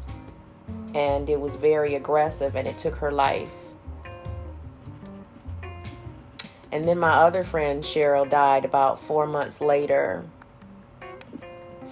[0.93, 3.53] And it was very aggressive and it took her life.
[6.71, 10.23] And then my other friend, Cheryl, died about four months later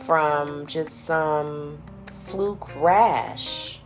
[0.05, 1.79] from just some
[2.27, 3.81] fluke rash.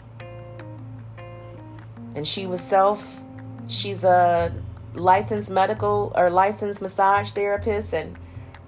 [2.14, 3.22] And she was self,
[3.68, 4.54] she's a
[4.93, 8.17] licensed medical or licensed massage therapist and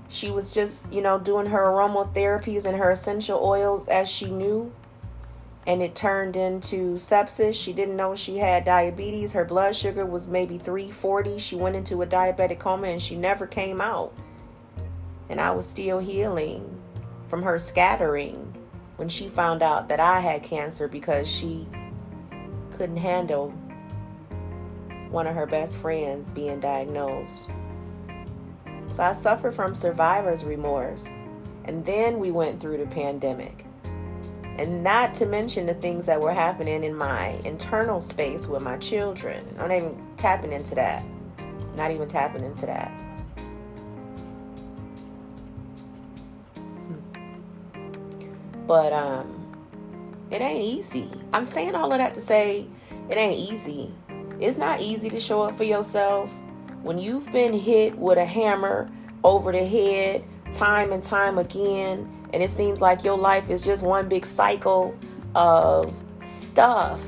[0.09, 4.71] she was just, you know, doing her aromatherapies and her essential oils as she knew.
[5.65, 7.55] And it turned into sepsis.
[7.55, 9.33] She didn't know she had diabetes.
[9.33, 11.39] Her blood sugar was maybe 340.
[11.39, 14.13] She went into a diabetic coma and she never came out.
[15.29, 16.79] And I was still healing
[17.27, 18.53] from her scattering
[18.97, 21.67] when she found out that I had cancer because she
[22.73, 23.53] couldn't handle
[25.13, 27.49] one of her best friends being diagnosed.
[28.89, 31.13] So I suffered from survivor's remorse.
[31.65, 33.65] And then we went through the pandemic.
[34.58, 38.78] And not to mention the things that were happening in my internal space with my
[38.78, 39.45] children.
[39.60, 41.04] I'm not even tapping into that.
[41.76, 42.91] Not even tapping into that.
[48.65, 49.39] But um
[50.32, 51.08] it ain't easy.
[51.34, 52.67] I'm saying all of that to say
[53.10, 53.91] it ain't easy.
[54.39, 56.34] It's not easy to show up for yourself
[56.82, 58.89] when you've been hit with a hammer
[59.24, 63.84] over the head time and time again, and it seems like your life is just
[63.84, 64.96] one big cycle
[65.36, 67.02] of stuff.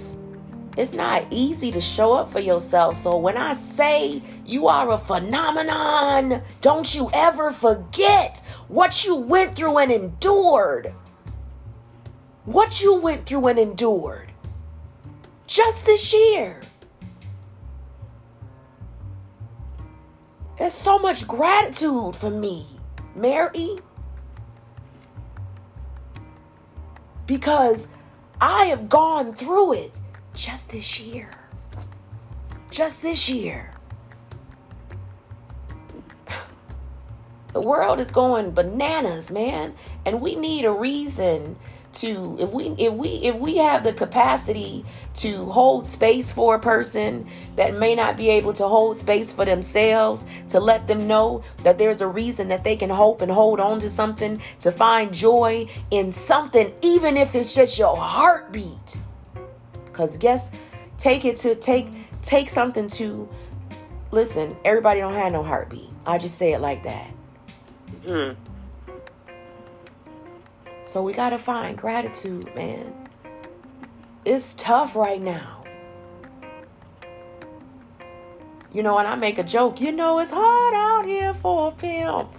[0.77, 2.97] It's not easy to show up for yourself.
[2.97, 9.55] So when I say you are a phenomenon, don't you ever forget what you went
[9.55, 10.93] through and endured.
[12.43, 14.31] What you went through and endured
[15.47, 16.61] just this year.
[20.57, 22.65] There's so much gratitude for me,
[23.13, 23.79] Mary.
[27.25, 27.89] Because
[28.39, 29.99] I have gone through it
[30.33, 31.29] just this year.
[32.69, 33.71] Just this year.
[37.53, 39.75] The world is going bananas, man.
[40.05, 41.55] And we need a reason
[41.95, 46.59] to if we if we if we have the capacity to hold space for a
[46.59, 51.43] person that may not be able to hold space for themselves to let them know
[51.63, 55.13] that there's a reason that they can hope and hold on to something to find
[55.13, 58.97] joy in something even if it's just your heartbeat.
[59.93, 60.51] Cuz guess
[60.97, 61.87] take it to take
[62.21, 63.29] take something to
[64.11, 65.89] listen everybody don't have no heartbeat.
[66.05, 67.13] I just say it like that.
[68.05, 68.35] Mm.
[70.85, 72.93] So we got to find gratitude, man.
[74.23, 75.63] It's tough right now.
[78.71, 81.71] You know, and I make a joke, you know, it's hard out here for a
[81.71, 82.29] pimp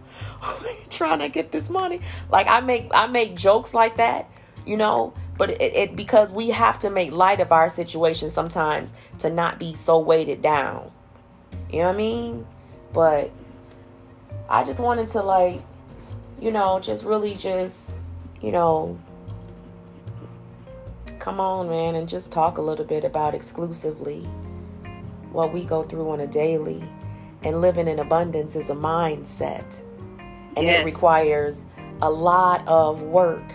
[0.91, 2.01] trying to get this money.
[2.31, 4.31] Like I make I make jokes like that,
[4.65, 8.95] you know, but it, it because we have to make light of our situation sometimes
[9.19, 10.93] to not be so weighted down.
[11.73, 12.47] You know what I mean?
[12.93, 13.31] But
[14.49, 15.61] I just wanted to like,
[16.41, 17.97] you know, just really just
[18.47, 18.97] you know,
[21.19, 24.21] come on, man, and just talk a little bit about exclusively
[25.33, 26.81] what we go through on a daily.
[27.43, 29.83] And living in abundance is a mindset,
[30.57, 30.81] and yes.
[30.81, 31.67] it requires
[32.03, 33.53] a lot of work.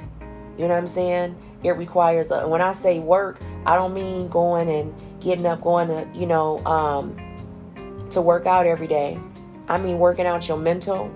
[0.58, 1.38] You know what I'm saying?
[1.64, 5.88] It requires, a, when I say work, I don't mean going and getting up, going
[5.88, 7.16] to, you know, um,
[8.10, 9.18] to work out every day.
[9.70, 11.10] I mean working out your mental,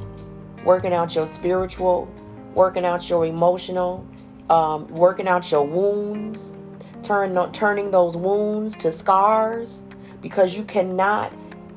[0.64, 2.10] working out your spiritual,
[2.56, 4.08] working out your emotional,
[4.50, 6.58] um, working out your wounds,
[7.04, 9.84] turn, turning those wounds to scars
[10.22, 11.32] because you cannot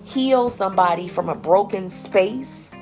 [0.05, 2.81] heal somebody from a broken space.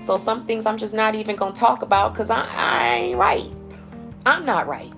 [0.00, 3.50] So some things I'm just not even gonna talk about because I, I ain't right.
[4.26, 4.92] I'm not right.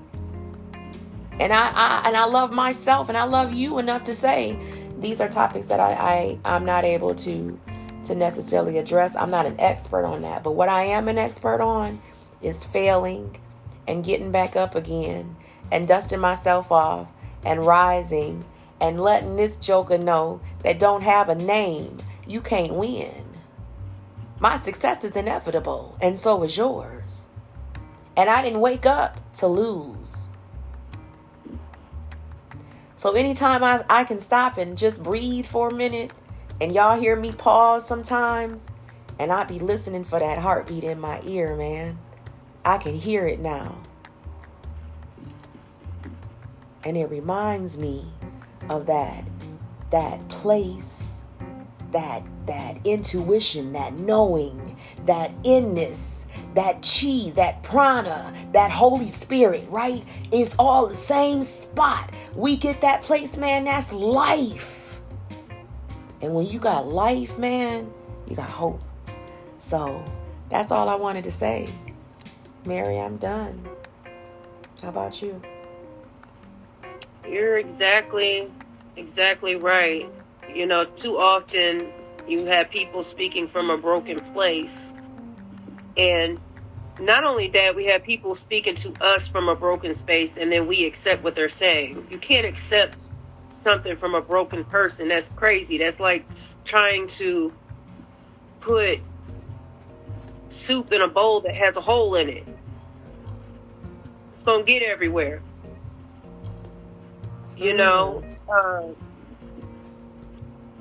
[1.39, 4.59] And I, I and I love myself and I love you enough to say
[4.99, 7.59] these are topics that I, I I'm not able to
[8.05, 9.17] to necessarily address.
[9.17, 10.43] I'm not an expert on that.
[10.43, 12.01] But what I am an expert on
[12.43, 13.39] is failing
[13.87, 15.37] and getting back up again
[15.73, 17.13] and dusting myself off
[17.45, 18.45] and rising
[18.81, 23.25] and letting this joker know that don't have a name, you can't win.
[24.41, 27.29] My success is inevitable, and so is yours.
[28.17, 30.31] And I didn't wake up to lose.
[32.97, 36.11] So anytime I, I can stop and just breathe for a minute,
[36.61, 38.69] and y'all hear me pause sometimes,
[39.19, 41.99] and I be listening for that heartbeat in my ear, man.
[42.65, 43.79] I can hear it now.
[46.85, 48.05] And it reminds me
[48.69, 49.25] of that
[49.91, 51.25] that place,
[51.93, 54.77] that that intuition, that knowing,
[55.07, 60.05] that inness, that chi, that prana, that Holy Spirit, right?
[60.33, 62.13] It's all the same spot.
[62.35, 64.84] We get that place, man, that's life.
[66.25, 67.93] And when you got life, man,
[68.27, 68.81] you got hope.
[69.59, 70.03] So
[70.49, 71.69] that's all I wanted to say.
[72.65, 73.69] Mary, I'm done.
[74.81, 75.43] How about you?
[77.29, 78.51] You're exactly
[78.97, 80.09] exactly right.
[80.55, 81.93] You know, too often
[82.27, 84.95] you have people speaking from a broken place.
[85.99, 86.41] And
[86.99, 90.67] not only that, we have people speaking to us from a broken space and then
[90.67, 92.07] we accept what they're saying.
[92.11, 92.97] You can't accept
[93.55, 95.09] something from a broken person.
[95.09, 95.79] That's crazy.
[95.79, 96.27] That's like
[96.65, 97.53] trying to
[98.61, 99.01] put
[100.49, 102.47] soup in a bowl that has a hole in it.
[104.31, 105.43] It's going to get everywhere.
[107.57, 107.77] You mm.
[107.77, 108.83] know, uh,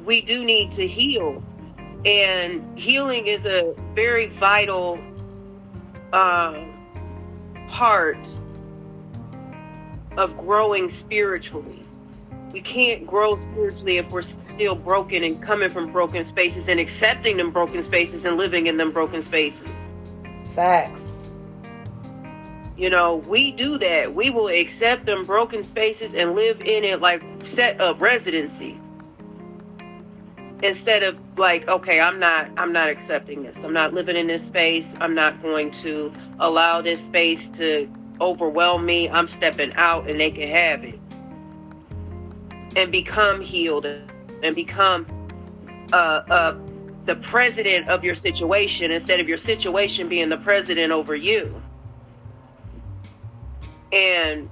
[0.03, 1.43] we do need to heal.
[2.05, 4.99] And healing is a very vital
[6.11, 6.59] uh,
[7.69, 8.35] part
[10.17, 11.82] of growing spiritually.
[12.53, 17.37] We can't grow spiritually if we're still broken and coming from broken spaces and accepting
[17.37, 19.95] them broken spaces and living in them broken spaces.
[20.53, 21.31] Facts.
[22.77, 24.13] You know, we do that.
[24.13, 28.79] We will accept them broken spaces and live in it like set up residency.
[30.61, 33.63] Instead of like, okay, I'm not I'm not accepting this.
[33.63, 34.95] I'm not living in this space.
[35.01, 37.91] I'm not going to allow this space to
[38.21, 39.09] overwhelm me.
[39.09, 40.99] I'm stepping out and they can have it.
[42.75, 45.05] And become healed and become
[45.91, 46.57] uh uh
[47.05, 51.61] the president of your situation instead of your situation being the president over you.
[53.91, 54.49] And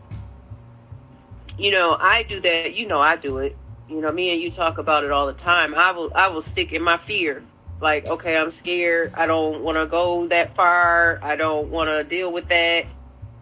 [1.58, 2.76] you know, I do that.
[2.76, 3.56] You know, I do it.
[3.88, 5.76] You know, me and you talk about it all the time.
[5.76, 7.44] I will, I will stick in my fear.
[7.80, 9.14] Like, okay, I'm scared.
[9.16, 11.20] I don't want to go that far.
[11.22, 12.86] I don't want to deal with that.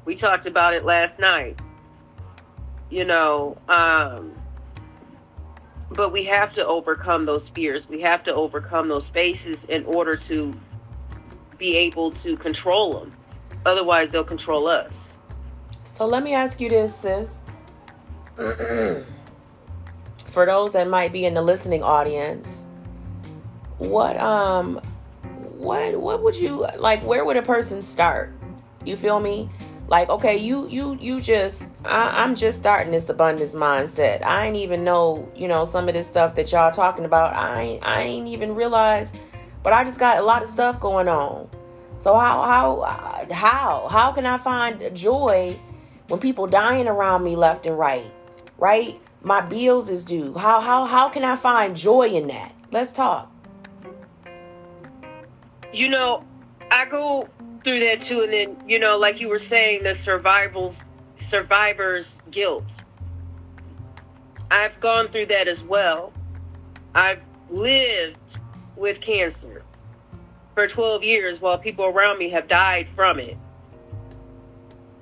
[0.06, 1.60] We talked about it last night.
[2.90, 4.34] You know, um,
[5.92, 7.90] but we have to overcome those fears.
[7.90, 10.54] We have to overcome those spaces in order to
[11.58, 13.14] be able to control them.
[13.66, 15.20] Otherwise, they'll control us.
[15.84, 17.44] So let me ask you this, sis.
[20.32, 22.68] For those that might be in the listening audience,
[23.80, 24.80] what um
[25.58, 28.32] what what would you like where would a person start?
[28.86, 29.50] You feel me?
[29.90, 34.24] Like, okay, you you you just I, I'm just starting this abundance mindset.
[34.24, 37.34] I ain't even know, you know, some of this stuff that y'all talking about.
[37.34, 39.18] I ain't I ain't even realize,
[39.64, 41.50] but I just got a lot of stuff going on.
[41.98, 45.60] So how how how how can I find joy
[46.08, 48.14] when people dying around me left and right,
[48.60, 49.00] right?
[49.24, 50.36] My bills is due.
[50.36, 52.54] How how how can I find joy in that?
[52.72, 53.32] Let's talk.
[55.74, 56.24] You know,
[56.70, 57.28] I go
[57.64, 60.84] through that too, and then you know, like you were saying, the survivals
[61.16, 62.72] survivor's guilt.
[64.52, 66.14] I've gone through that as well.
[66.96, 68.40] I've lived
[68.76, 69.64] with cancer
[70.56, 73.38] for 12 years while people around me have died from it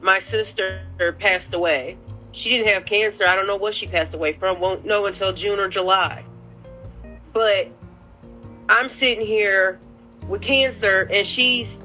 [0.01, 0.81] my sister
[1.19, 1.97] passed away.
[2.31, 3.25] She didn't have cancer.
[3.25, 4.59] I don't know what she passed away from.
[4.59, 6.23] Won't know until June or July.
[7.33, 7.69] But
[8.69, 9.79] I'm sitting here
[10.27, 11.83] with cancer and she's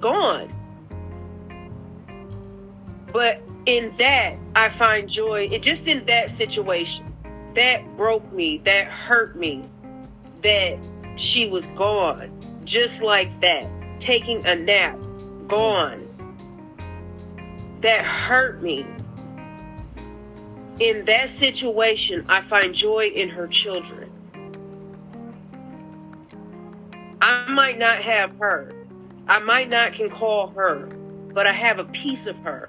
[0.00, 0.52] gone.
[3.12, 5.48] But in that, I find joy.
[5.50, 7.04] It just in that situation.
[7.54, 8.58] That broke me.
[8.58, 9.64] That hurt me.
[10.42, 10.78] That
[11.16, 12.38] she was gone
[12.68, 13.66] just like that,
[13.98, 14.98] taking a nap,
[15.46, 16.04] gone.
[17.80, 18.86] That hurt me.
[20.78, 24.10] In that situation, I find joy in her children.
[27.22, 28.77] I might not have her.
[29.28, 30.86] I might not can call her,
[31.34, 32.66] but I have a piece of her.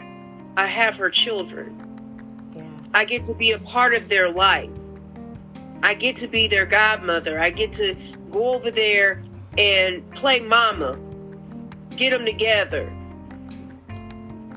[0.58, 2.52] I have her children.
[2.54, 2.80] Yeah.
[2.94, 4.70] I get to be a part of their life.
[5.82, 7.40] I get to be their godmother.
[7.40, 7.96] I get to
[8.30, 9.24] go over there
[9.58, 11.00] and play mama,
[11.96, 12.92] get them together.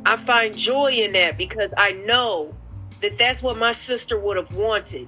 [0.04, 2.52] I find joy in that because I know
[3.00, 5.06] that that's what my sister would have wanted.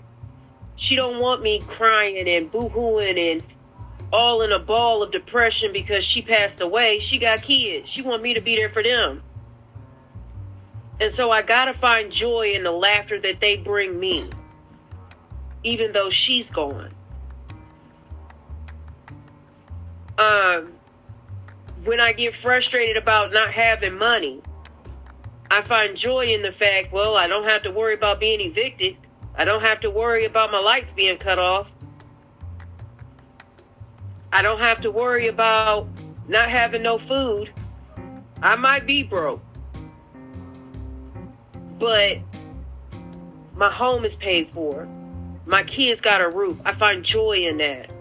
[0.77, 3.43] She don't want me crying and boo-hooing and
[4.13, 6.99] all in a ball of depression because she passed away.
[6.99, 7.91] She got kids.
[7.91, 9.23] She want me to be there for them.
[11.01, 14.29] And so I got to find joy in the laughter that they bring me
[15.65, 16.95] even though she's gone.
[20.17, 20.73] Um,
[21.85, 24.43] when I get frustrated about not having money,
[25.51, 28.97] I find joy in the fact, well, I don't have to worry about being evicted.
[29.37, 31.73] I don't have to worry about my lights being cut off.
[34.35, 35.87] I don't have to worry about
[36.27, 37.53] not having no food.
[38.43, 39.41] I might be broke.
[41.79, 42.19] But
[43.55, 44.89] my home is paid for.
[45.47, 46.59] My kids got a roof.
[46.65, 47.93] I find joy in that.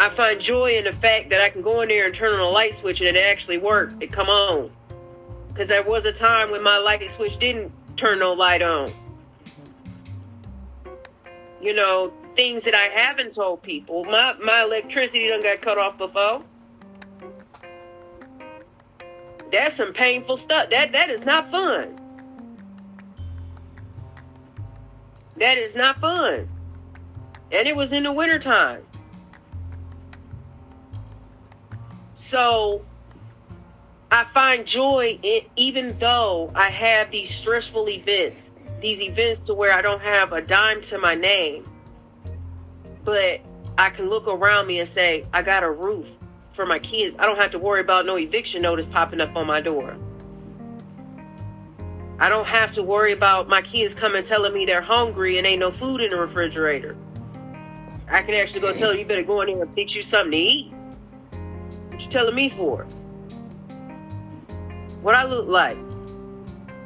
[0.00, 2.40] I find joy in the fact that I can go in there and turn on
[2.40, 4.02] a light switch and it actually worked.
[4.02, 4.68] It come on.
[5.46, 8.92] Because there was a time when my light switch didn't turn no light on.
[11.62, 14.04] You know, things that I haven't told people.
[14.04, 16.44] My my electricity done got cut off before.
[19.50, 20.70] That's some painful stuff.
[20.70, 21.98] That that is not fun.
[25.38, 26.48] That is not fun.
[27.50, 28.84] And it was in the wintertime.
[32.12, 32.84] So
[34.12, 39.72] I find joy in even though I have these stressful events, these events to where
[39.72, 41.64] I don't have a dime to my name.
[43.08, 43.40] But
[43.78, 46.10] I can look around me and say, I got a roof
[46.50, 47.16] for my kids.
[47.18, 49.96] I don't have to worry about no eviction notice popping up on my door.
[52.18, 55.60] I don't have to worry about my kids coming telling me they're hungry and ain't
[55.60, 56.98] no food in the refrigerator.
[58.10, 60.32] I can actually go tell you, you better go in there and fix you something
[60.32, 60.72] to eat.
[61.88, 62.84] What you telling me for?
[65.00, 65.78] What I look like?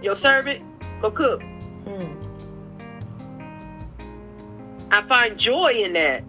[0.03, 0.62] Your servant?
[1.01, 1.41] Go cook.
[1.85, 2.22] Mm.
[4.93, 6.22] I find joy in that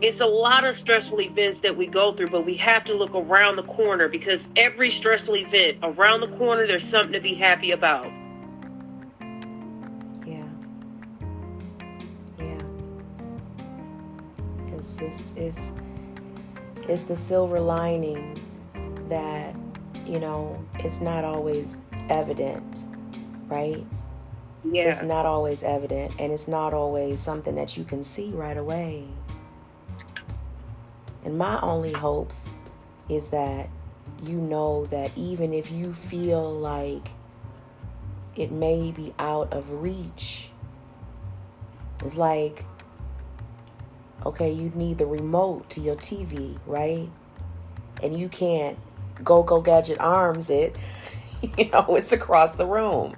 [0.00, 3.14] it's a lot of stressful events that we go through, but we have to look
[3.14, 7.72] around the corner because every stressful event around the corner, there's something to be happy
[7.72, 8.10] about.
[10.26, 10.48] Yeah.
[12.38, 12.62] Yeah.
[14.68, 15.80] It's this is
[16.88, 18.38] it's the silver lining
[19.08, 19.54] that,
[20.06, 22.86] you know, it's not always evident,
[23.46, 23.86] right?
[24.64, 24.90] Yeah.
[24.90, 29.04] It's not always evident and it's not always something that you can see right away.
[31.24, 32.56] And my only hopes
[33.08, 33.68] is that
[34.22, 37.10] you know that even if you feel like
[38.36, 40.50] it may be out of reach,
[42.02, 42.64] it's like,
[44.26, 47.08] okay, you need the remote to your TV, right?
[48.02, 48.78] And you can't
[49.22, 50.76] go go gadget arms it,
[51.58, 53.16] you know, it's across the room.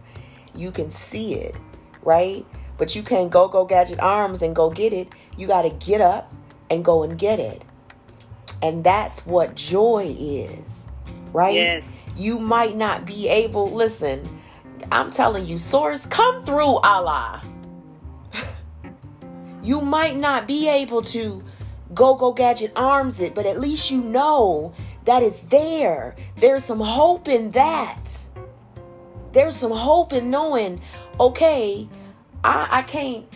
[0.56, 1.54] You can see it,
[2.02, 2.46] right?
[2.78, 5.08] But you can't go go gadget arms and go get it.
[5.36, 6.32] You got to get up
[6.70, 7.64] and go and get it.
[8.62, 10.88] And that's what joy is,
[11.32, 11.54] right?
[11.54, 12.06] Yes.
[12.16, 14.40] You might not be able, listen,
[14.90, 17.42] I'm telling you, source, come through, Allah.
[19.62, 21.42] you might not be able to
[21.94, 24.72] go, go, gadget arms it, but at least you know
[25.04, 26.16] that it's there.
[26.38, 28.12] There's some hope in that.
[29.36, 30.80] There's some hope in knowing,
[31.20, 31.86] okay,
[32.42, 33.26] I, I can't,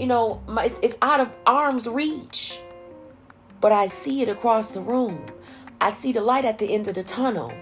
[0.00, 2.58] you know, my, it's, it's out of arm's reach
[3.60, 5.26] but I see it across the room.
[5.80, 7.52] I see the light at the end of the tunnel,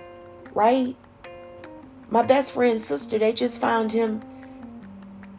[0.52, 0.94] right?
[2.10, 4.22] My best friend's sister, they just found him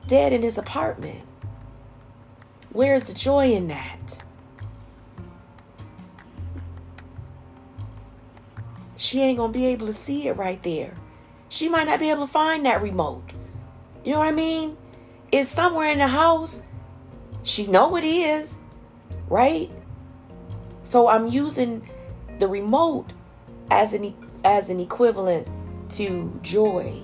[0.07, 1.25] dead in his apartment.
[2.71, 4.23] Where's the joy in that?
[8.97, 10.93] She ain't to be able to see it right there.
[11.55, 13.31] She might not be able to find that remote.
[14.03, 14.75] You know what I mean?
[15.31, 16.63] It's somewhere in the house.
[17.43, 18.59] She know it is,
[19.29, 19.71] right?
[20.81, 21.89] So I'm using
[22.39, 23.13] the remote
[23.71, 25.47] as an as an equivalent
[25.91, 27.01] to joy,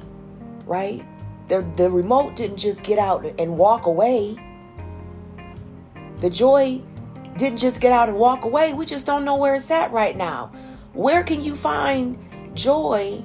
[0.66, 1.02] right?
[1.48, 4.36] The the remote didn't just get out and walk away.
[6.20, 6.82] The joy
[7.38, 8.74] didn't just get out and walk away.
[8.74, 10.52] We just don't know where it's at right now.
[10.92, 12.18] Where can you find
[12.54, 13.24] joy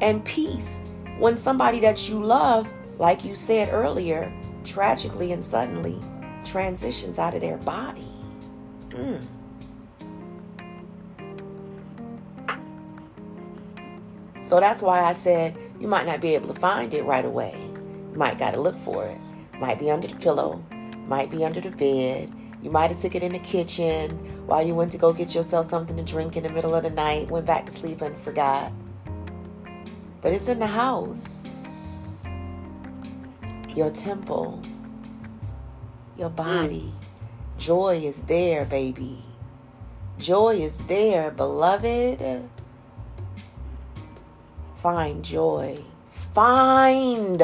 [0.00, 0.80] and peace
[1.18, 4.32] when somebody that you love, like you said earlier,
[4.64, 5.98] tragically and suddenly
[6.44, 8.06] transitions out of their body?
[8.90, 9.20] Mm.
[14.42, 17.58] So that's why I said you might not be able to find it right away.
[18.12, 19.18] You might got to look for it.
[19.58, 20.62] Might be under the pillow,
[21.06, 22.30] might be under the bed.
[22.62, 24.10] You might have took it in the kitchen
[24.46, 26.90] while you went to go get yourself something to drink in the middle of the
[26.90, 28.72] night, went back to sleep and forgot.
[30.20, 32.24] But it's in the house.
[33.74, 34.62] Your temple,
[36.16, 36.92] your body.
[37.58, 39.18] Joy is there, baby.
[40.18, 42.48] Joy is there, beloved.
[44.76, 45.78] Find joy.
[46.32, 47.42] Find.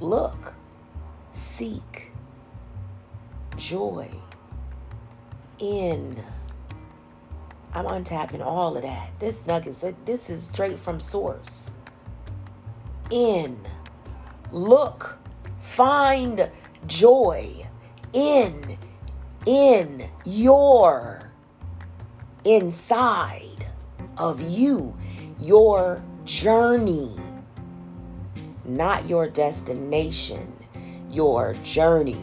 [0.00, 0.54] Look.
[1.32, 2.12] Seek.
[3.56, 4.08] Joy.
[5.58, 6.16] In.
[7.74, 9.10] I'm untapping all of that.
[9.20, 11.72] This nugget, this is straight from source.
[13.10, 13.58] In.
[14.52, 15.18] Look.
[15.58, 16.50] Find
[16.86, 17.66] joy
[18.12, 18.78] in
[19.46, 21.30] in your
[22.44, 23.66] inside
[24.16, 24.96] of you
[25.38, 27.10] your journey
[28.64, 30.52] not your destination
[31.10, 32.22] your journey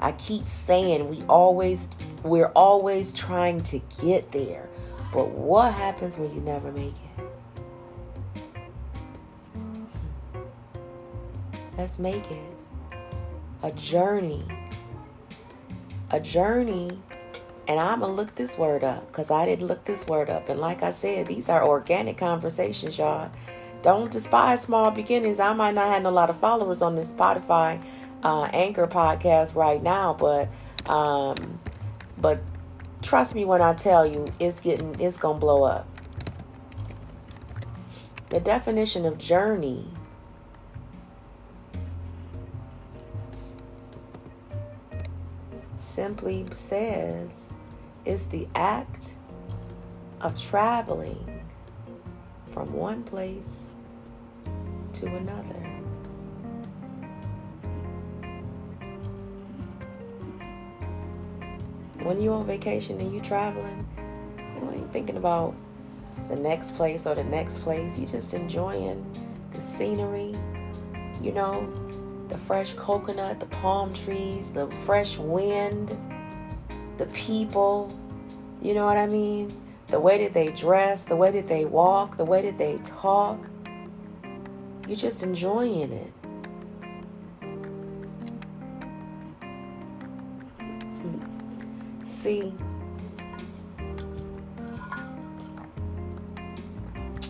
[0.00, 1.90] i keep saying we always
[2.22, 4.68] we're always trying to get there
[5.12, 7.26] but what happens when you never make it
[11.76, 12.56] let's make it
[13.62, 14.44] a journey.
[16.10, 16.98] A journey.
[17.68, 20.48] And I'm going to look this word up because I didn't look this word up.
[20.48, 23.30] And like I said, these are organic conversations, y'all.
[23.82, 25.40] Don't despise small beginnings.
[25.40, 27.82] I might not have a lot of followers on this Spotify
[28.22, 30.48] uh, Anchor podcast right now, but
[30.88, 31.36] um,
[32.18, 32.40] but
[33.06, 35.86] trust me when I tell you, it's getting it's gonna blow up.
[38.30, 39.86] The definition of journey
[45.76, 47.54] simply says
[48.04, 49.14] it's the act
[50.20, 51.42] of traveling
[52.48, 53.74] from one place
[54.94, 55.65] to another.
[62.06, 63.84] When you're on vacation and you're traveling,
[64.38, 65.56] you ain't thinking about
[66.28, 67.98] the next place or the next place.
[67.98, 69.04] You're just enjoying
[69.50, 70.36] the scenery,
[71.20, 71.68] you know,
[72.28, 75.98] the fresh coconut, the palm trees, the fresh wind,
[76.96, 77.92] the people.
[78.62, 79.60] You know what I mean?
[79.88, 83.40] The way that they dress, the way that they walk, the way that they talk.
[84.86, 86.12] You're just enjoying it.
[92.26, 92.52] See,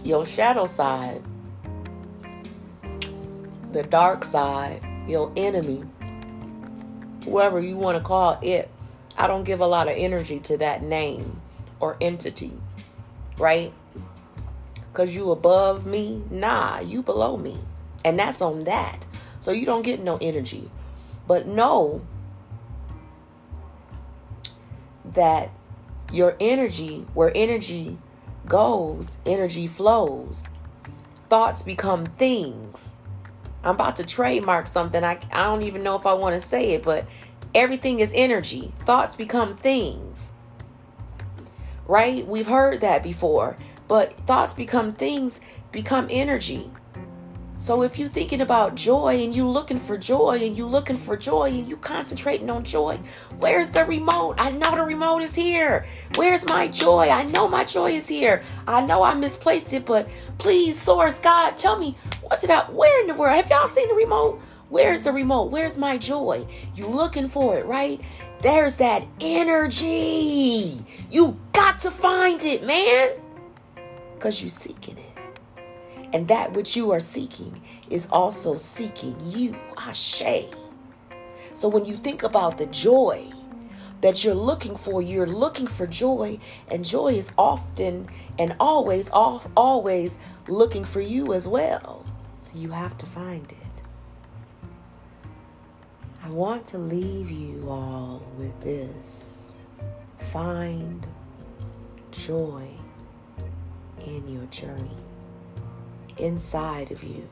[0.03, 1.23] your shadow side,
[3.73, 5.83] the dark side, your enemy,
[7.25, 8.71] whoever you want to call it.
[9.19, 11.43] I don't give a lot of energy to that name
[11.79, 12.53] or entity,
[13.37, 13.75] right?
[14.91, 16.23] Because you above me?
[16.31, 17.59] Nah, you below me.
[18.03, 19.07] And that's on that.
[19.41, 20.71] So you don't get no energy.
[21.29, 22.01] But know
[25.17, 25.51] that
[26.13, 27.99] your energy, where energy
[28.47, 30.47] goes, energy flows.
[31.29, 32.97] Thoughts become things.
[33.65, 35.03] I'm about to trademark something.
[35.03, 37.05] I, I don't even know if I want to say it, but
[37.55, 38.73] everything is energy.
[38.81, 40.33] Thoughts become things.
[41.89, 42.27] Right?
[42.27, 43.59] We've heard that before.
[43.89, 45.41] But thoughts become things,
[45.73, 46.71] become energy.
[47.59, 51.17] So if you're thinking about joy and you looking for joy and you looking for
[51.17, 52.99] joy and you concentrating on joy,
[53.39, 54.35] where's the remote?
[54.39, 55.87] I know the remote is here.
[56.17, 57.09] Where's my joy?
[57.09, 58.43] I know my joy is here.
[58.69, 62.75] I know I misplaced it, but please, source God, tell me what's it out?
[62.75, 63.35] Where in the world?
[63.35, 64.39] Have y'all seen the remote?
[64.69, 65.51] Where's the remote?
[65.51, 66.45] Where's my joy?
[66.75, 68.01] You looking for it, right?
[68.43, 70.85] There's that energy.
[71.11, 73.13] You got to find it, man.
[74.19, 75.06] Cause you seeking it.
[76.17, 77.61] And that which you are seeking
[77.91, 80.47] is also seeking you, Ashe.
[81.53, 83.31] So when you think about the joy
[84.01, 86.39] that you're looking for, you're looking for joy,
[86.71, 88.09] and joy is often
[88.39, 92.03] and always, always looking for you as well.
[92.39, 93.83] So you have to find it.
[96.25, 99.67] I want to leave you all with this.
[100.33, 101.07] Find
[102.11, 102.67] joy
[104.07, 105.06] in your journey
[106.19, 107.29] inside of you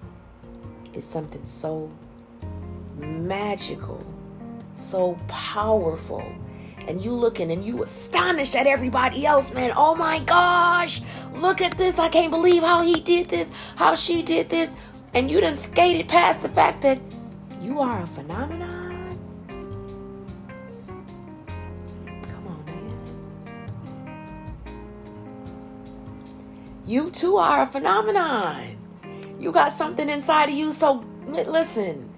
[0.92, 1.90] is something so
[2.96, 4.04] magical
[4.74, 6.24] so powerful.
[6.86, 9.72] And you looking and you astonished at everybody else, man.
[9.74, 11.00] Oh my gosh,
[11.34, 11.98] look at this.
[11.98, 14.76] I can't believe how he did this, how she did this.
[15.14, 16.98] And you done skated past the fact that
[17.62, 18.83] you are a phenomenon.
[26.86, 28.76] You too are a phenomenon.
[29.38, 32.10] You got something inside of you, so listen.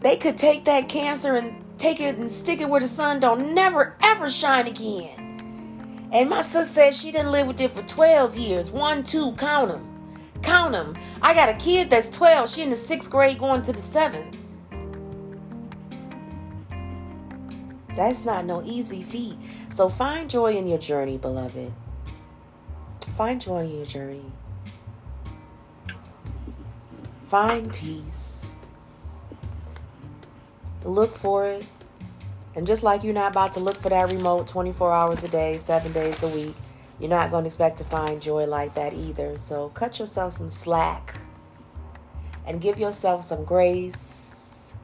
[0.00, 3.54] They could take that cancer and take it and stick it where the sun don't
[3.54, 6.08] never ever shine again.
[6.12, 8.70] And my sister said she didn't live with it for 12 years.
[8.70, 9.92] One, two, count them.
[10.42, 10.96] Count them.
[11.22, 12.48] I got a kid that's 12.
[12.48, 14.36] She in the sixth grade going to the seventh.
[17.96, 19.36] That's not no easy feat.
[19.70, 21.72] So find joy in your journey, beloved.
[23.16, 24.30] Find joy in your journey.
[27.28, 28.60] Find peace.
[30.84, 31.66] Look for it.
[32.54, 35.56] And just like you're not about to look for that remote 24 hours a day,
[35.56, 36.54] seven days a week,
[37.00, 39.38] you're not going to expect to find joy like that either.
[39.38, 41.14] So cut yourself some slack
[42.46, 44.74] and give yourself some grace.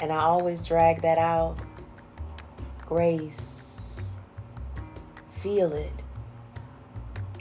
[0.00, 1.56] And I always drag that out
[2.84, 4.18] grace.
[5.30, 6.03] Feel it.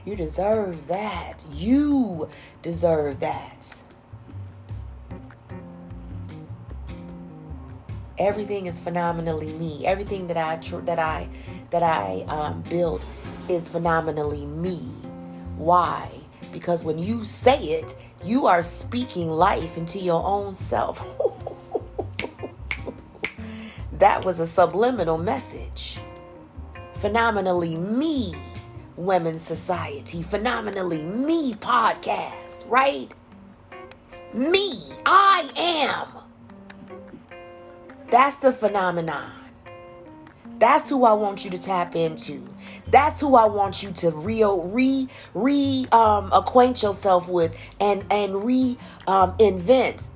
[0.05, 1.45] You deserve that.
[1.51, 2.29] You
[2.61, 3.83] deserve that.
[8.17, 9.85] Everything is phenomenally me.
[9.85, 11.27] Everything that I tr- that I
[11.71, 13.03] that I um, build
[13.49, 14.79] is phenomenally me.
[15.57, 16.09] Why?
[16.51, 21.01] Because when you say it, you are speaking life into your own self.
[23.93, 25.97] that was a subliminal message.
[26.95, 28.33] Phenomenally me,
[28.95, 30.23] Women's Society.
[30.23, 33.13] Phenomenally me podcast, right?
[34.33, 34.73] Me,
[35.05, 36.23] I am.
[38.09, 39.31] That's the phenomenon.
[40.59, 42.47] That's who I want you to tap into.
[42.87, 48.45] That's who I want you to re re re um, acquaint yourself with and and
[48.45, 48.77] re
[49.07, 50.07] um, invent.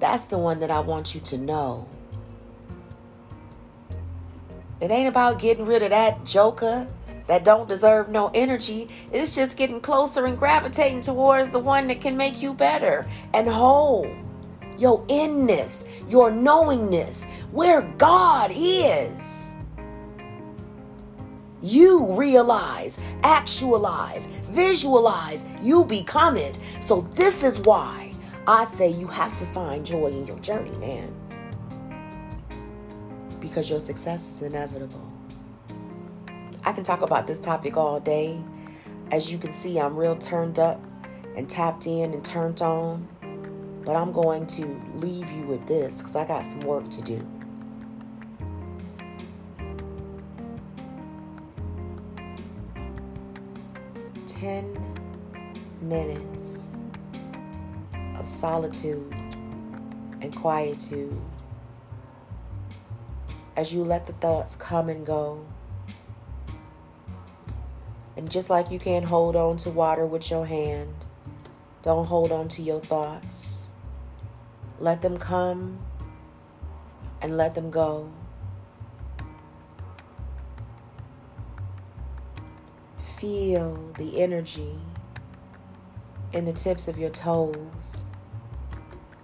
[0.00, 1.86] That's the one that I want you to know.
[4.80, 6.88] It ain't about getting rid of that joker
[7.26, 8.88] that don't deserve no energy.
[9.12, 13.46] It's just getting closer and gravitating towards the one that can make you better and
[13.46, 14.10] whole.
[14.78, 19.48] Your inness, your knowingness, where God is.
[21.60, 26.58] You realize, actualize, visualize, you become it.
[26.80, 28.09] So, this is why
[28.46, 31.14] I say you have to find joy in your journey, man.
[33.38, 35.10] Because your success is inevitable.
[36.64, 38.42] I can talk about this topic all day.
[39.12, 40.80] As you can see, I'm real turned up
[41.36, 43.06] and tapped in and turned on.
[43.84, 47.26] But I'm going to leave you with this because I got some work to do.
[54.26, 54.78] Ten
[55.80, 56.69] minutes
[58.20, 59.12] of solitude
[60.20, 61.20] and quietude
[63.56, 65.44] as you let the thoughts come and go
[68.20, 71.06] and just like you can't hold on to water with your hand,
[71.80, 73.72] don't hold on to your thoughts.
[74.78, 75.78] Let them come
[77.22, 78.12] and let them go.
[83.16, 84.76] Feel the energy
[86.34, 88.09] in the tips of your toes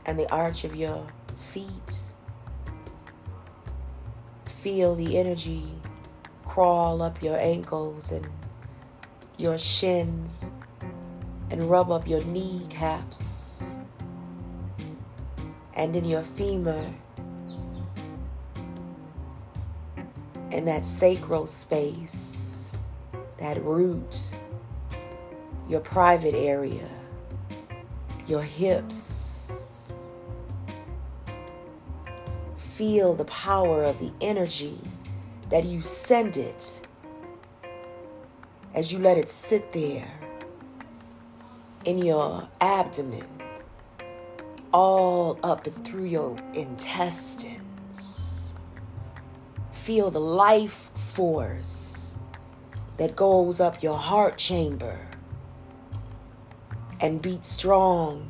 [0.07, 1.07] and the arch of your
[1.53, 2.03] feet.
[4.47, 5.63] Feel the energy
[6.57, 8.27] crawl up your ankles and
[9.37, 10.55] your shins
[11.51, 13.77] and rub up your kneecaps
[15.75, 16.83] and in your femur
[20.51, 22.75] and that sacral space,
[23.37, 24.31] that root,
[25.69, 26.89] your private area,
[28.27, 29.36] your hips.
[32.77, 34.77] Feel the power of the energy
[35.49, 36.87] that you send it
[38.75, 40.07] as you let it sit there
[41.87, 43.27] in your abdomen,
[44.75, 48.55] all up and through your intestines.
[49.73, 52.19] Feel the life force
[52.99, 54.99] that goes up your heart chamber
[57.01, 58.29] and beats strong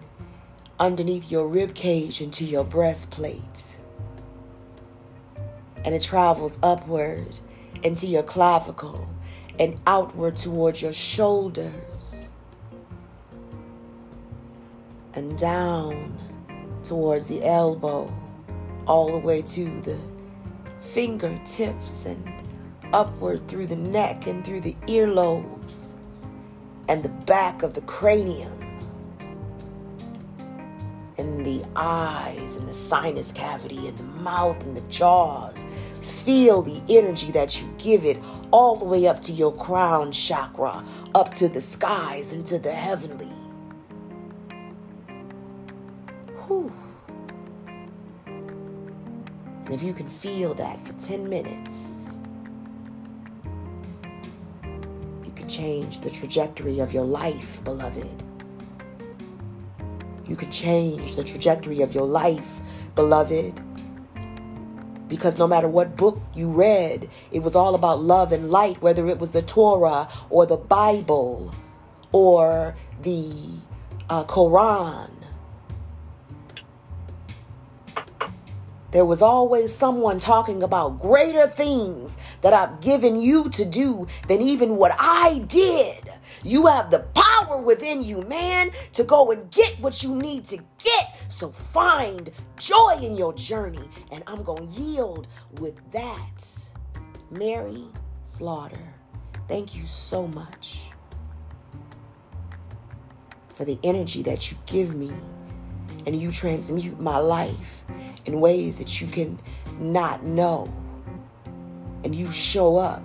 [0.78, 3.75] underneath your rib cage into your breastplate
[5.86, 7.38] and it travels upward
[7.84, 9.08] into your clavicle
[9.58, 12.34] and outward towards your shoulders
[15.14, 16.14] and down
[16.82, 18.12] towards the elbow,
[18.86, 19.98] all the way to the
[20.80, 22.32] fingertips and
[22.92, 25.94] upward through the neck and through the earlobes
[26.88, 28.65] and the back of the cranium
[31.18, 35.66] and the eyes and the sinus cavity and the mouth and the jaws.
[36.02, 38.18] Feel the energy that you give it
[38.50, 43.26] all the way up to your crown chakra, up to the skies, into the heavenly.
[46.46, 46.72] Whew.
[48.26, 52.20] And if you can feel that for 10 minutes,
[55.24, 58.22] you can change the trajectory of your life, beloved.
[60.28, 62.60] You can change the trajectory of your life,
[62.94, 63.60] beloved.
[65.08, 69.06] Because no matter what book you read, it was all about love and light, whether
[69.08, 71.54] it was the Torah or the Bible
[72.10, 73.32] or the
[74.10, 75.10] uh, Quran.
[78.90, 84.40] There was always someone talking about greater things that I've given you to do than
[84.40, 86.15] even what I did.
[86.46, 90.56] You have the power within you, man, to go and get what you need to
[90.56, 91.16] get.
[91.28, 93.90] So find joy in your journey.
[94.12, 95.26] And I'm going to yield
[95.58, 96.72] with that.
[97.30, 97.82] Mary
[98.22, 98.94] Slaughter,
[99.48, 100.82] thank you so much
[103.54, 105.10] for the energy that you give me
[106.06, 107.84] and you transmute my life
[108.26, 109.38] in ways that you can
[109.80, 110.72] not know.
[112.04, 113.04] And you show up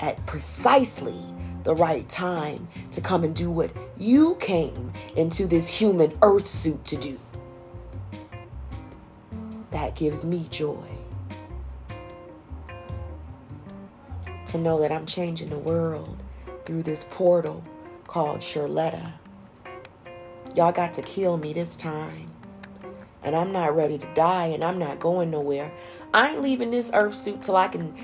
[0.00, 1.20] at precisely
[1.62, 6.84] the right time to come and do what you came into this human earth suit
[6.86, 7.18] to do.
[9.70, 10.84] That gives me joy.
[14.46, 16.22] To know that I'm changing the world
[16.64, 17.62] through this portal
[18.06, 19.12] called Charletta.
[20.56, 22.28] Y'all got to kill me this time.
[23.22, 25.70] And I'm not ready to die and I'm not going nowhere.
[26.12, 27.94] I ain't leaving this earth suit till I can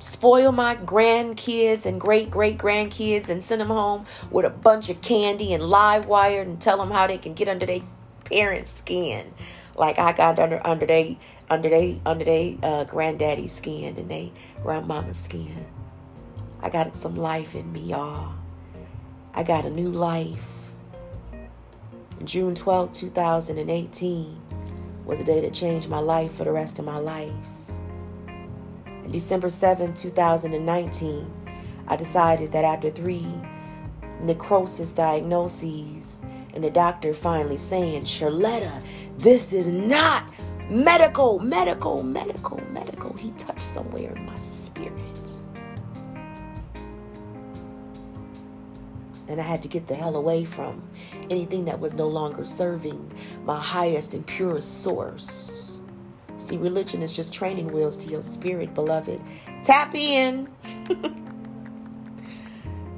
[0.00, 5.00] spoil my grandkids and great great grandkids and send them home with a bunch of
[5.02, 7.80] candy and live wire and tell them how they can get under their
[8.24, 9.32] parents' skin,
[9.76, 11.18] like I got under under they
[11.50, 14.32] under they under they uh, granddaddy's skin and they
[14.62, 15.66] grandmama's skin.
[16.60, 18.34] I got some life in me, y'all.
[19.34, 20.44] I got a new life.
[22.24, 24.42] June 12, 2018
[25.04, 27.32] was a day that changed my life for the rest of my life.
[29.10, 31.32] December 7, 2019,
[31.88, 33.26] I decided that after three
[34.20, 36.20] necrosis diagnoses
[36.52, 38.82] and the doctor finally saying, Charletta,
[39.16, 40.24] this is not
[40.68, 44.92] medical, medical, medical, medical, he touched somewhere in my spirit.
[49.28, 50.82] And I had to get the hell away from
[51.30, 53.10] anything that was no longer serving
[53.44, 55.67] my highest and purest source.
[56.38, 59.20] See, religion is just training wheels to your spirit, beloved.
[59.64, 60.48] Tap in.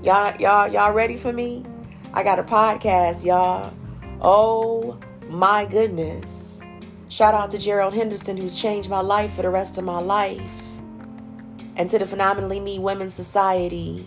[0.02, 1.64] y'all, y'all, y'all ready for me?
[2.12, 3.72] I got a podcast, y'all.
[4.20, 6.62] Oh my goodness.
[7.08, 10.52] Shout out to Gerald Henderson, who's changed my life for the rest of my life.
[11.76, 14.06] And to the Phenomenally Me Women's Society,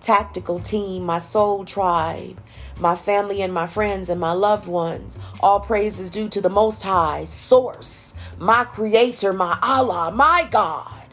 [0.00, 2.42] tactical team, my soul tribe,
[2.78, 5.18] my family and my friends and my loved ones.
[5.40, 11.06] All praise is due to the Most High, Source, my Creator, my Allah, my God,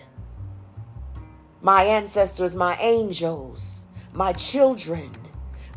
[1.61, 5.11] my ancestors, my angels, my children,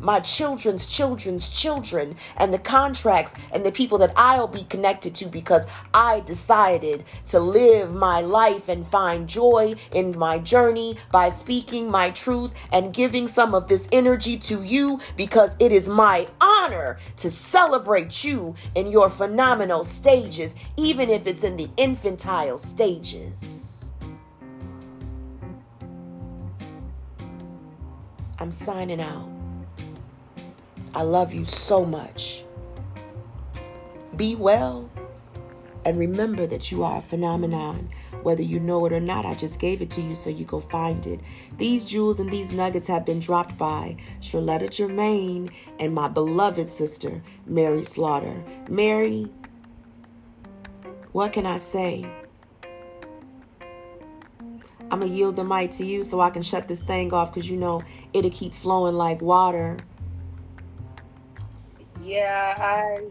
[0.03, 5.27] my children's children's children and the contracts and the people that I'll be connected to
[5.27, 11.89] because I decided to live my life and find joy in my journey by speaking
[11.89, 16.97] my truth and giving some of this energy to you because it is my honor
[17.17, 23.93] to celebrate you in your phenomenal stages, even if it's in the infantile stages.
[28.39, 29.32] I'm signing out.
[30.95, 32.43] I love you so much.
[34.15, 34.89] Be well
[35.85, 37.89] and remember that you are a phenomenon.
[38.21, 40.59] Whether you know it or not, I just gave it to you so you go
[40.59, 41.19] find it.
[41.57, 47.21] These jewels and these nuggets have been dropped by Charletta Germain and my beloved sister,
[47.45, 48.43] Mary Slaughter.
[48.69, 49.29] Mary,
[51.11, 52.09] what can I say?
[54.91, 57.33] I'm going to yield the mic to you so I can shut this thing off
[57.33, 57.81] because you know
[58.13, 59.77] it'll keep flowing like water.
[62.03, 63.05] Yeah, I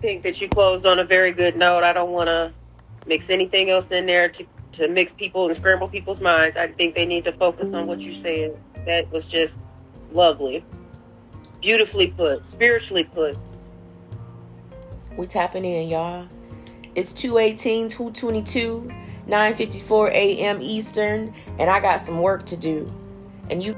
[0.00, 1.84] think that you closed on a very good note.
[1.84, 2.52] I don't want to
[3.06, 6.56] mix anything else in there to, to mix people and scramble people's minds.
[6.56, 8.56] I think they need to focus on what you said.
[8.86, 9.60] That was just
[10.12, 10.64] lovely.
[11.60, 13.36] Beautifully put, spiritually put.
[15.16, 16.28] We tapping in, y'all.
[16.94, 18.90] It's 218, 222,
[19.26, 20.58] 954 a.m.
[20.62, 22.90] Eastern, and I got some work to do.
[23.50, 23.74] And you